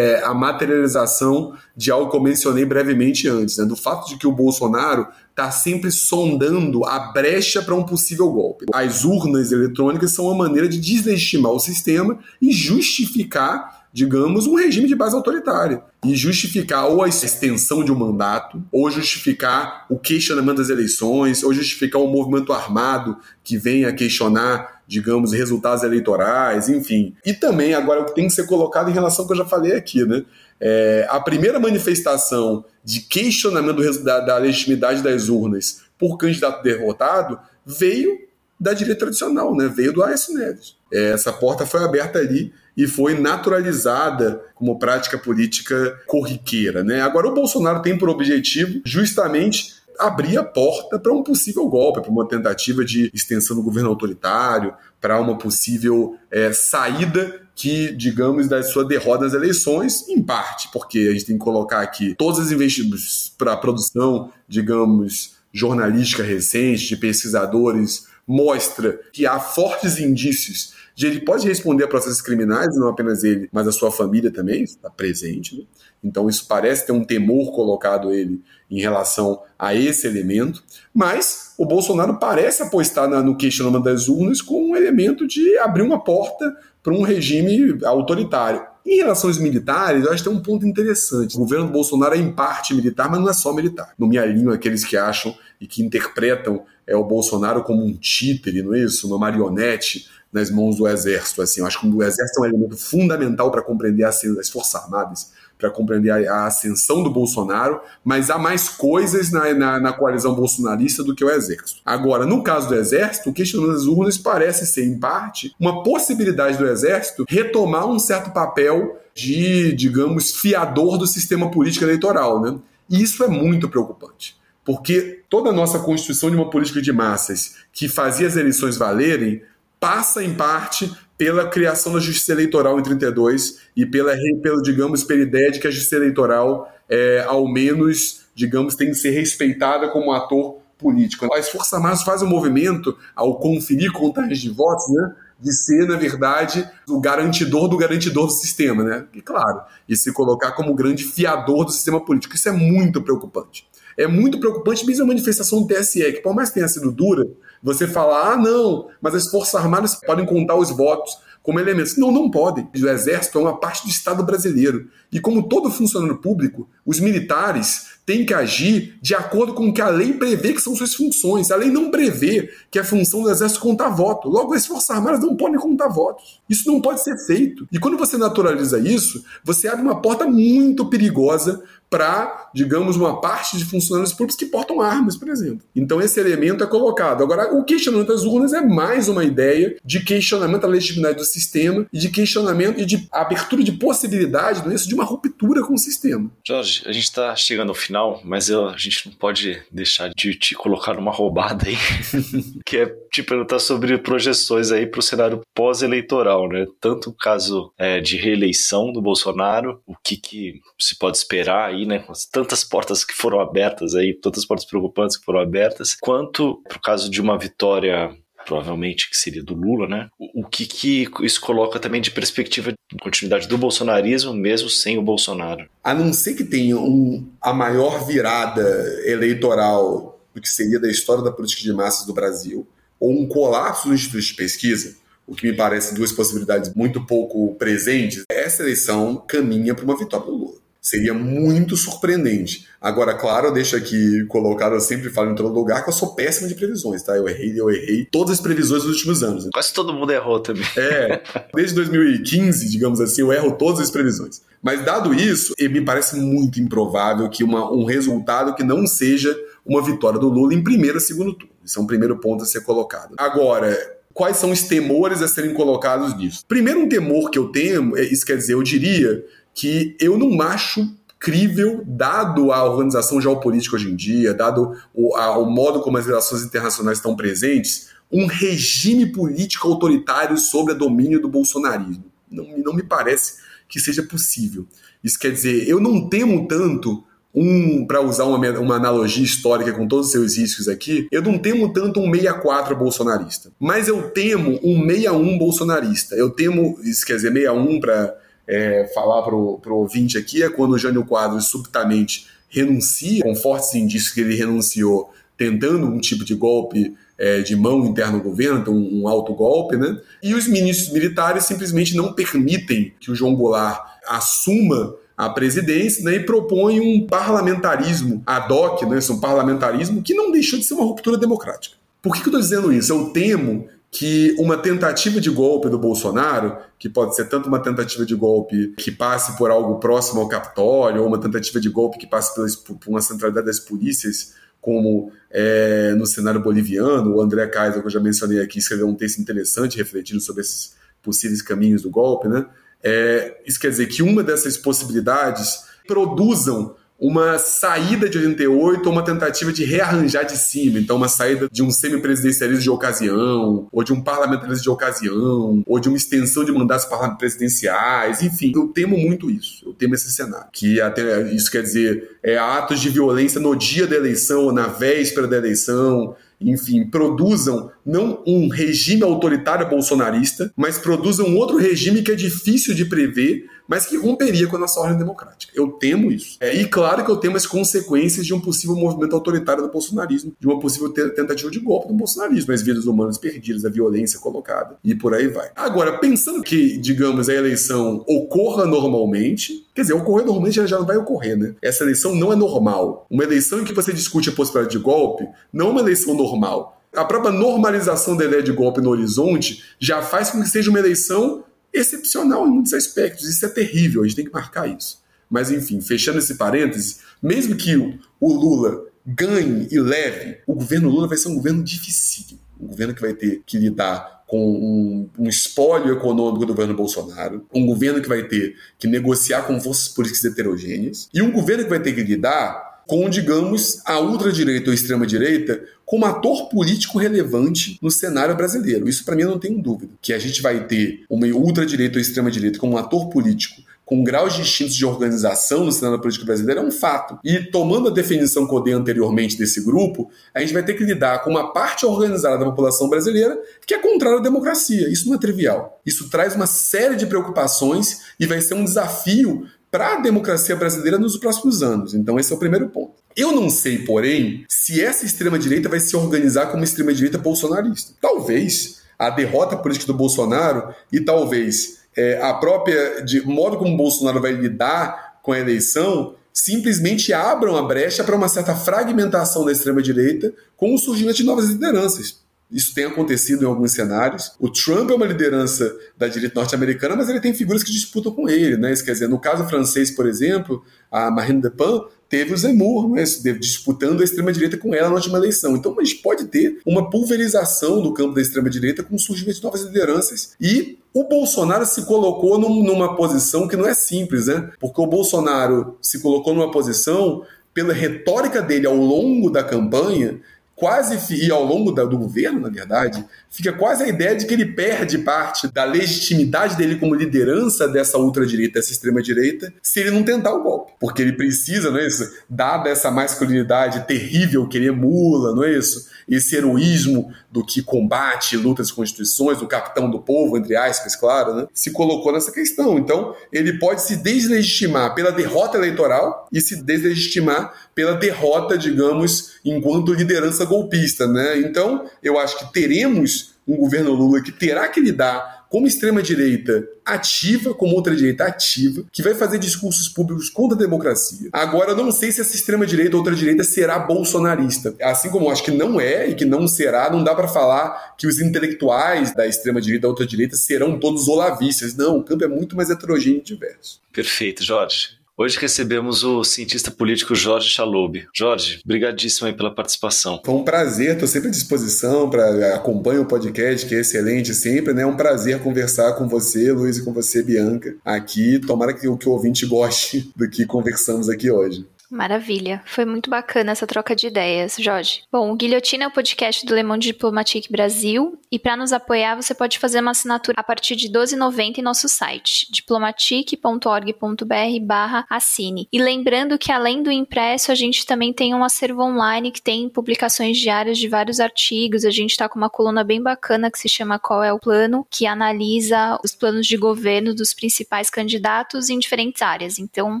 [0.18, 3.64] é, a materialização de algo que eu mencionei brevemente antes, né?
[3.64, 8.66] do fato de que o Bolsonaro está sempre sondando a brecha para um possível golpe.
[8.72, 14.86] As urnas eletrônicas são uma maneira de deslegitimar o sistema e justificar digamos, um regime
[14.86, 20.58] de base autoritária e justificar ou a extensão de um mandato, ou justificar o questionamento
[20.58, 27.14] das eleições, ou justificar um movimento armado que venha questionar, digamos, resultados eleitorais, enfim.
[27.26, 29.44] E também, agora, o que tem que ser colocado em relação ao que eu já
[29.44, 30.24] falei aqui, né?
[30.60, 38.29] É, a primeira manifestação de questionamento da, da legitimidade das urnas por candidato derrotado veio
[38.60, 39.66] da direita tradicional, né?
[39.68, 40.76] veio do Aécio Neves.
[40.92, 46.84] É, essa porta foi aberta ali e foi naturalizada como prática política corriqueira.
[46.84, 47.00] Né?
[47.00, 52.10] Agora, o Bolsonaro tem por objetivo justamente abrir a porta para um possível golpe, para
[52.10, 58.62] uma tentativa de extensão do governo autoritário, para uma possível é, saída que, digamos, da
[58.62, 62.50] sua derrota nas eleições, em parte, porque a gente tem que colocar aqui todos os
[62.50, 71.06] investimentos para a produção, digamos, jornalística recente, de pesquisadores, mostra que há fortes indícios de
[71.06, 74.88] ele pode responder a processos criminais, não apenas ele, mas a sua família também está
[74.88, 75.56] presente.
[75.56, 75.64] Né?
[76.04, 80.62] Então isso parece ter um temor colocado ele em relação a esse elemento,
[80.94, 86.04] mas o Bolsonaro parece apostar no questionamento das urnas como um elemento de abrir uma
[86.04, 88.64] porta para um regime autoritário.
[88.86, 91.36] Em relação aos militares, eu acho que tem um ponto interessante.
[91.36, 93.92] O governo do Bolsonaro é em parte militar, mas não é só militar.
[93.98, 98.62] Não me alinho aqueles que acham e que interpretam é, o Bolsonaro como um títere,
[98.62, 99.06] não é isso?
[99.06, 101.42] Uma marionete nas mãos do exército.
[101.42, 105.32] Assim, eu acho que o exército é um elemento fundamental para compreender as Forças Armadas,
[105.58, 111.04] para compreender a, ascensão do Bolsonaro, mas há mais coisas na, na, na, coalizão bolsonarista
[111.04, 111.82] do que o exército.
[111.84, 116.56] Agora, no caso do exército, o questionamento das urnas parece ser, em parte, uma possibilidade
[116.56, 122.58] do exército retomar um certo papel de, digamos, fiador do sistema político eleitoral, né?
[122.88, 124.39] E isso é muito preocupante.
[124.70, 129.42] Porque toda a nossa constituição de uma política de massas que fazia as eleições valerem
[129.80, 135.22] passa em parte pela criação da justiça eleitoral em 32 e pela, pela digamos, pela
[135.22, 140.12] ideia de que a justiça eleitoral, é, ao menos, digamos, tem que ser respeitada como
[140.12, 141.26] ator político.
[141.34, 145.96] As Forças Armadas fazem um movimento, ao conferir contagens de votos, né, de ser, na
[145.96, 149.04] verdade, o garantidor do garantidor do sistema, né?
[149.12, 152.36] E claro, e se colocar como grande fiador do sistema político.
[152.36, 153.68] Isso é muito preocupante.
[153.96, 157.26] É muito preocupante mesmo a manifestação do TSE, que por mais que tenha sido dura,
[157.62, 161.96] você fala, ah, não, mas as Forças Armadas podem contar os votos como elementos.
[161.96, 162.68] Não, não podem.
[162.74, 164.88] O Exército é uma parte do Estado brasileiro.
[165.12, 169.80] E como todo funcionário público, os militares têm que agir de acordo com o que
[169.80, 171.50] a lei prevê que são suas funções.
[171.50, 174.28] A lei não prevê que a função do Exército contar voto.
[174.28, 176.40] Logo, as Forças Armadas não podem contar votos.
[176.48, 177.66] Isso não pode ser feito.
[177.72, 183.58] E quando você naturaliza isso, você abre uma porta muito perigosa para, digamos, uma parte
[183.58, 185.66] de funcionários públicos que portam armas, por exemplo.
[185.74, 187.22] Então esse elemento é colocado.
[187.22, 191.86] Agora, o questionamento das urnas é mais uma ideia de questionamento da legitimidade do sistema
[191.92, 195.74] e de questionamento e de abertura de possibilidade não é isso, de uma ruptura com
[195.74, 196.30] o sistema.
[196.46, 200.34] Jorge, a gente está chegando ao final, mas eu, a gente não pode deixar de
[200.34, 201.76] te colocar numa roubada aí,
[202.64, 206.66] que é te perguntar sobre projeções aí para o cenário pós-eleitoral, né?
[206.80, 211.79] Tanto o caso é, de reeleição do Bolsonaro, o que, que se pode esperar aí,
[211.86, 211.98] né?
[211.98, 216.80] Com tantas portas que foram abertas aí, tantas portas preocupantes que foram abertas, quanto o
[216.80, 218.10] caso de uma vitória
[218.44, 220.08] provavelmente que seria do Lula, né?
[220.18, 225.02] O, que, que isso coloca também de perspectiva de continuidade do bolsonarismo, mesmo sem o
[225.02, 225.68] Bolsonaro?
[225.84, 228.62] A não ser que tenha um, a maior virada
[229.04, 232.66] eleitoral do que seria da história da política de massas do Brasil,
[232.98, 237.54] ou um colapso dos institutos de pesquisa, o que me parece duas possibilidades muito pouco
[237.54, 240.58] presentes, essa eleição caminha para uma vitória do Lula.
[240.80, 242.66] Seria muito surpreendente.
[242.80, 246.14] Agora, claro, eu deixo aqui colocado, eu sempre falo em todo lugar que eu sou
[246.14, 247.14] péssimo de previsões, tá?
[247.14, 249.48] Eu errei, eu errei todas as previsões dos últimos anos.
[249.52, 250.64] Quase todo mundo errou também.
[250.76, 251.20] É,
[251.54, 254.40] desde 2015, digamos assim, eu erro todas as previsões.
[254.62, 259.82] Mas dado isso, me parece muito improvável que uma, um resultado que não seja uma
[259.82, 261.54] vitória do Lula em primeiro e segundo turno.
[261.62, 263.14] Isso é um primeiro ponto a ser colocado.
[263.18, 263.76] Agora,
[264.12, 266.44] quais são os temores a serem colocados nisso?
[266.48, 269.24] Primeiro, um temor que eu tenho, é, isso quer dizer, eu diria
[269.60, 275.36] que eu não acho crível, dado a organização geopolítica hoje em dia, dado o, a,
[275.36, 281.20] o modo como as relações internacionais estão presentes, um regime político autoritário sobre o domínio
[281.20, 282.06] do bolsonarismo.
[282.30, 283.34] Não, não me parece
[283.68, 284.66] que seja possível.
[285.04, 287.04] Isso quer dizer, eu não temo tanto
[287.34, 291.38] um, para usar uma, uma analogia histórica com todos os seus riscos aqui, eu não
[291.38, 296.14] temo tanto um 64 bolsonarista, mas eu temo um 61 bolsonarista.
[296.14, 300.72] Eu temo, isso quer dizer, 61 para é, falar para o ouvinte aqui, é quando
[300.72, 306.34] o Jânio Quadros subitamente renuncia, com fortes indícios que ele renunciou, tentando um tipo de
[306.34, 309.98] golpe é, de mão interno ao governo, então um, um alto golpe, né?
[310.22, 316.14] E os ministros militares simplesmente não permitem que o João Goulart assuma a presidência né,
[316.14, 320.84] e propõe um parlamentarismo ad hoc, né, um parlamentarismo que não deixou de ser uma
[320.84, 321.76] ruptura democrática.
[322.00, 322.90] Por que, que eu estou dizendo isso?
[322.90, 328.06] Eu temo que uma tentativa de golpe do Bolsonaro, que pode ser tanto uma tentativa
[328.06, 332.06] de golpe que passe por algo próximo ao Capitólio, ou uma tentativa de golpe que
[332.06, 332.32] passe
[332.62, 337.90] por uma centralidade das polícias, como é, no cenário boliviano, o André Kaiser, que eu
[337.90, 342.46] já mencionei aqui, escreveu um texto interessante refletindo sobre esses possíveis caminhos do golpe, né?
[342.82, 349.02] É, isso quer dizer que uma dessas possibilidades produzam uma saída de 88 ou uma
[349.02, 350.78] tentativa de rearranjar de cima.
[350.78, 355.80] Então, uma saída de um semipresidencialismo de ocasião, ou de um parlamentarismo de ocasião, ou
[355.80, 356.86] de uma extensão de mandatos
[357.18, 358.52] presidenciais, enfim.
[358.54, 359.64] Eu temo muito isso.
[359.66, 360.48] Eu temo esse cenário.
[360.52, 364.66] Que até isso quer dizer é, atos de violência no dia da eleição, ou na
[364.66, 372.02] véspera da eleição, enfim, produzam não um regime autoritário bolsonarista, mas produzam um outro regime
[372.02, 375.52] que é difícil de prever, mas que romperia com a nossa ordem democrática.
[375.54, 376.36] Eu temo isso.
[376.40, 380.32] É, e claro que eu temo as consequências de um possível movimento autoritário do bolsonarismo,
[380.40, 384.76] de uma possível tentativa de golpe do bolsonarismo, as vidas humanas perdidas, a violência colocada
[384.82, 385.50] e por aí vai.
[385.54, 390.96] Agora, pensando que, digamos, a eleição ocorra normalmente, quer dizer, ocorrer normalmente já não vai
[390.96, 391.54] ocorrer, né?
[391.62, 393.06] Essa eleição não é normal.
[393.08, 396.79] Uma eleição em que você discute a possibilidade de golpe não é uma eleição normal.
[396.94, 400.78] A própria normalização da ideia de golpe no horizonte já faz com que seja uma
[400.78, 403.28] eleição excepcional em muitos aspectos.
[403.28, 405.00] Isso é terrível, a gente tem que marcar isso.
[405.30, 407.76] Mas, enfim, fechando esse parêntese, mesmo que
[408.20, 412.38] o Lula ganhe e leve, o governo Lula vai ser um governo difícil.
[412.60, 417.46] Um governo que vai ter que lidar com um, um espólio econômico do governo Bolsonaro,
[417.52, 421.70] um governo que vai ter que negociar com forças políticas heterogêneas, e um governo que
[421.70, 427.88] vai ter que lidar com, digamos, a ultradireita ou extrema-direita como ator político relevante no
[427.88, 428.88] cenário brasileiro.
[428.88, 429.92] Isso, para mim, eu não tenho dúvida.
[430.02, 434.34] Que a gente vai ter uma ultradireita ou extrema-direita como um ator político com graus
[434.34, 437.18] distintos de organização no cenário político brasileiro é um fato.
[437.24, 440.84] E tomando a definição que eu dei anteriormente desse grupo, a gente vai ter que
[440.84, 443.36] lidar com uma parte organizada da população brasileira
[443.66, 444.88] que é contrária à democracia.
[444.88, 445.80] Isso não é trivial.
[445.84, 450.98] Isso traz uma série de preocupações e vai ser um desafio para a democracia brasileira
[450.98, 451.94] nos próximos anos.
[451.94, 452.94] Então, esse é o primeiro ponto.
[453.16, 457.92] Eu não sei, porém, se essa extrema-direita vai se organizar como extrema-direita bolsonarista.
[458.00, 463.76] Talvez a derrota política do Bolsonaro e talvez é, a própria de modo como o
[463.76, 469.52] Bolsonaro vai lidar com a eleição simplesmente abram a brecha para uma certa fragmentação da
[469.52, 472.20] extrema-direita com o surgimento de novas lideranças.
[472.50, 474.32] Isso tem acontecido em alguns cenários.
[474.38, 478.28] O Trump é uma liderança da direita norte-americana, mas ele tem figuras que disputam com
[478.28, 478.72] ele, né?
[478.72, 482.90] Isso quer dizer, no caso francês, por exemplo, a Marine Le Pen teve o Zemmour
[482.90, 483.04] né,
[483.38, 485.56] disputando a extrema-direita com ela na última eleição.
[485.56, 489.44] Então a gente pode ter uma pulverização do campo da extrema-direita com o surgimento de
[489.44, 490.32] novas lideranças.
[490.40, 494.50] E o Bolsonaro se colocou num, numa posição que não é simples, né?
[494.58, 497.22] Porque o Bolsonaro se colocou numa posição,
[497.54, 500.20] pela retórica dele ao longo da campanha,
[500.60, 504.44] quase, e ao longo do governo, na verdade, fica quase a ideia de que ele
[504.44, 510.34] perde parte da legitimidade dele como liderança dessa ultradireita, dessa extrema-direita, se ele não tentar
[510.34, 510.72] o golpe.
[510.78, 512.06] Porque ele precisa, não é isso?
[512.28, 515.88] Dada essa masculinidade terrível que ele emula, não é isso?
[516.06, 521.34] Esse heroísmo do que combate, luta as constituições, do capitão do povo, entre aspas, claro,
[521.34, 521.46] né?
[521.54, 522.78] Se colocou nessa questão.
[522.78, 529.94] Então, ele pode se deslegitimar pela derrota eleitoral e se deslegitimar pela derrota, digamos, enquanto
[529.94, 531.38] liderança golpista, né?
[531.38, 537.52] Então, eu acho que teremos um governo Lula que terá que lidar como extrema-direita ativa,
[537.52, 541.28] como outra-direita ativa, que vai fazer discursos públicos contra a democracia.
[541.32, 544.76] Agora, eu não sei se essa extrema-direita ou outra-direita será bolsonarista.
[544.80, 547.96] Assim como eu acho que não é e que não será, não dá para falar
[547.98, 551.74] que os intelectuais da extrema-direita e da outra-direita serão todos olavistas.
[551.74, 553.80] Não, o campo é muito mais heterogêneo e diverso.
[553.92, 554.99] Perfeito, Jorge.
[555.22, 558.08] Hoje recebemos o cientista político Jorge Chaloub.
[558.16, 560.18] Jorge, brigadíssimo aí pela participação.
[560.24, 564.72] Foi um prazer, estou sempre à disposição para acompanhar o podcast, que é excelente sempre,
[564.72, 564.80] né?
[564.80, 568.38] É um prazer conversar com você, Luiz, e com você, Bianca, aqui.
[568.38, 571.66] Tomara que, que o ouvinte goste do que conversamos aqui hoje.
[571.90, 572.62] Maravilha.
[572.64, 575.02] Foi muito bacana essa troca de ideias, Jorge.
[575.10, 579.16] Bom, o Guilhotina é o podcast do Le Monde Diplomatique Brasil e para nos apoiar
[579.16, 585.04] você pode fazer uma assinatura a partir de R$ 12,90 em nosso site, diplomatique.org.br barra
[585.10, 585.66] assine.
[585.72, 589.68] E lembrando que além do impresso, a gente também tem um acervo online que tem
[589.68, 591.84] publicações diárias de vários artigos.
[591.84, 594.86] A gente está com uma coluna bem bacana que se chama Qual é o Plano,
[594.88, 599.58] que analisa os planos de governo dos principais candidatos em diferentes áreas.
[599.58, 600.00] Então,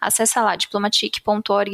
[0.00, 1.73] acessa lá, diplomatique.org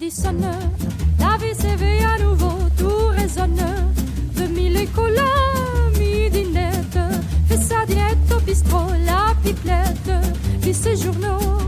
[0.00, 3.60] la vie s'éveille à nouveau, tout résonne.
[4.34, 5.20] De mille écolas,
[5.98, 6.98] midinette,
[7.46, 10.10] fait sa dinette au bistrot, la pipelette,
[10.62, 11.58] lit ses journaux.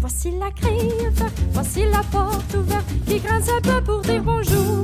[0.00, 1.10] Voici la grille
[1.52, 4.22] voici la porte ouverte qui grince un peu pour dire.
[4.22, 4.83] Bonjour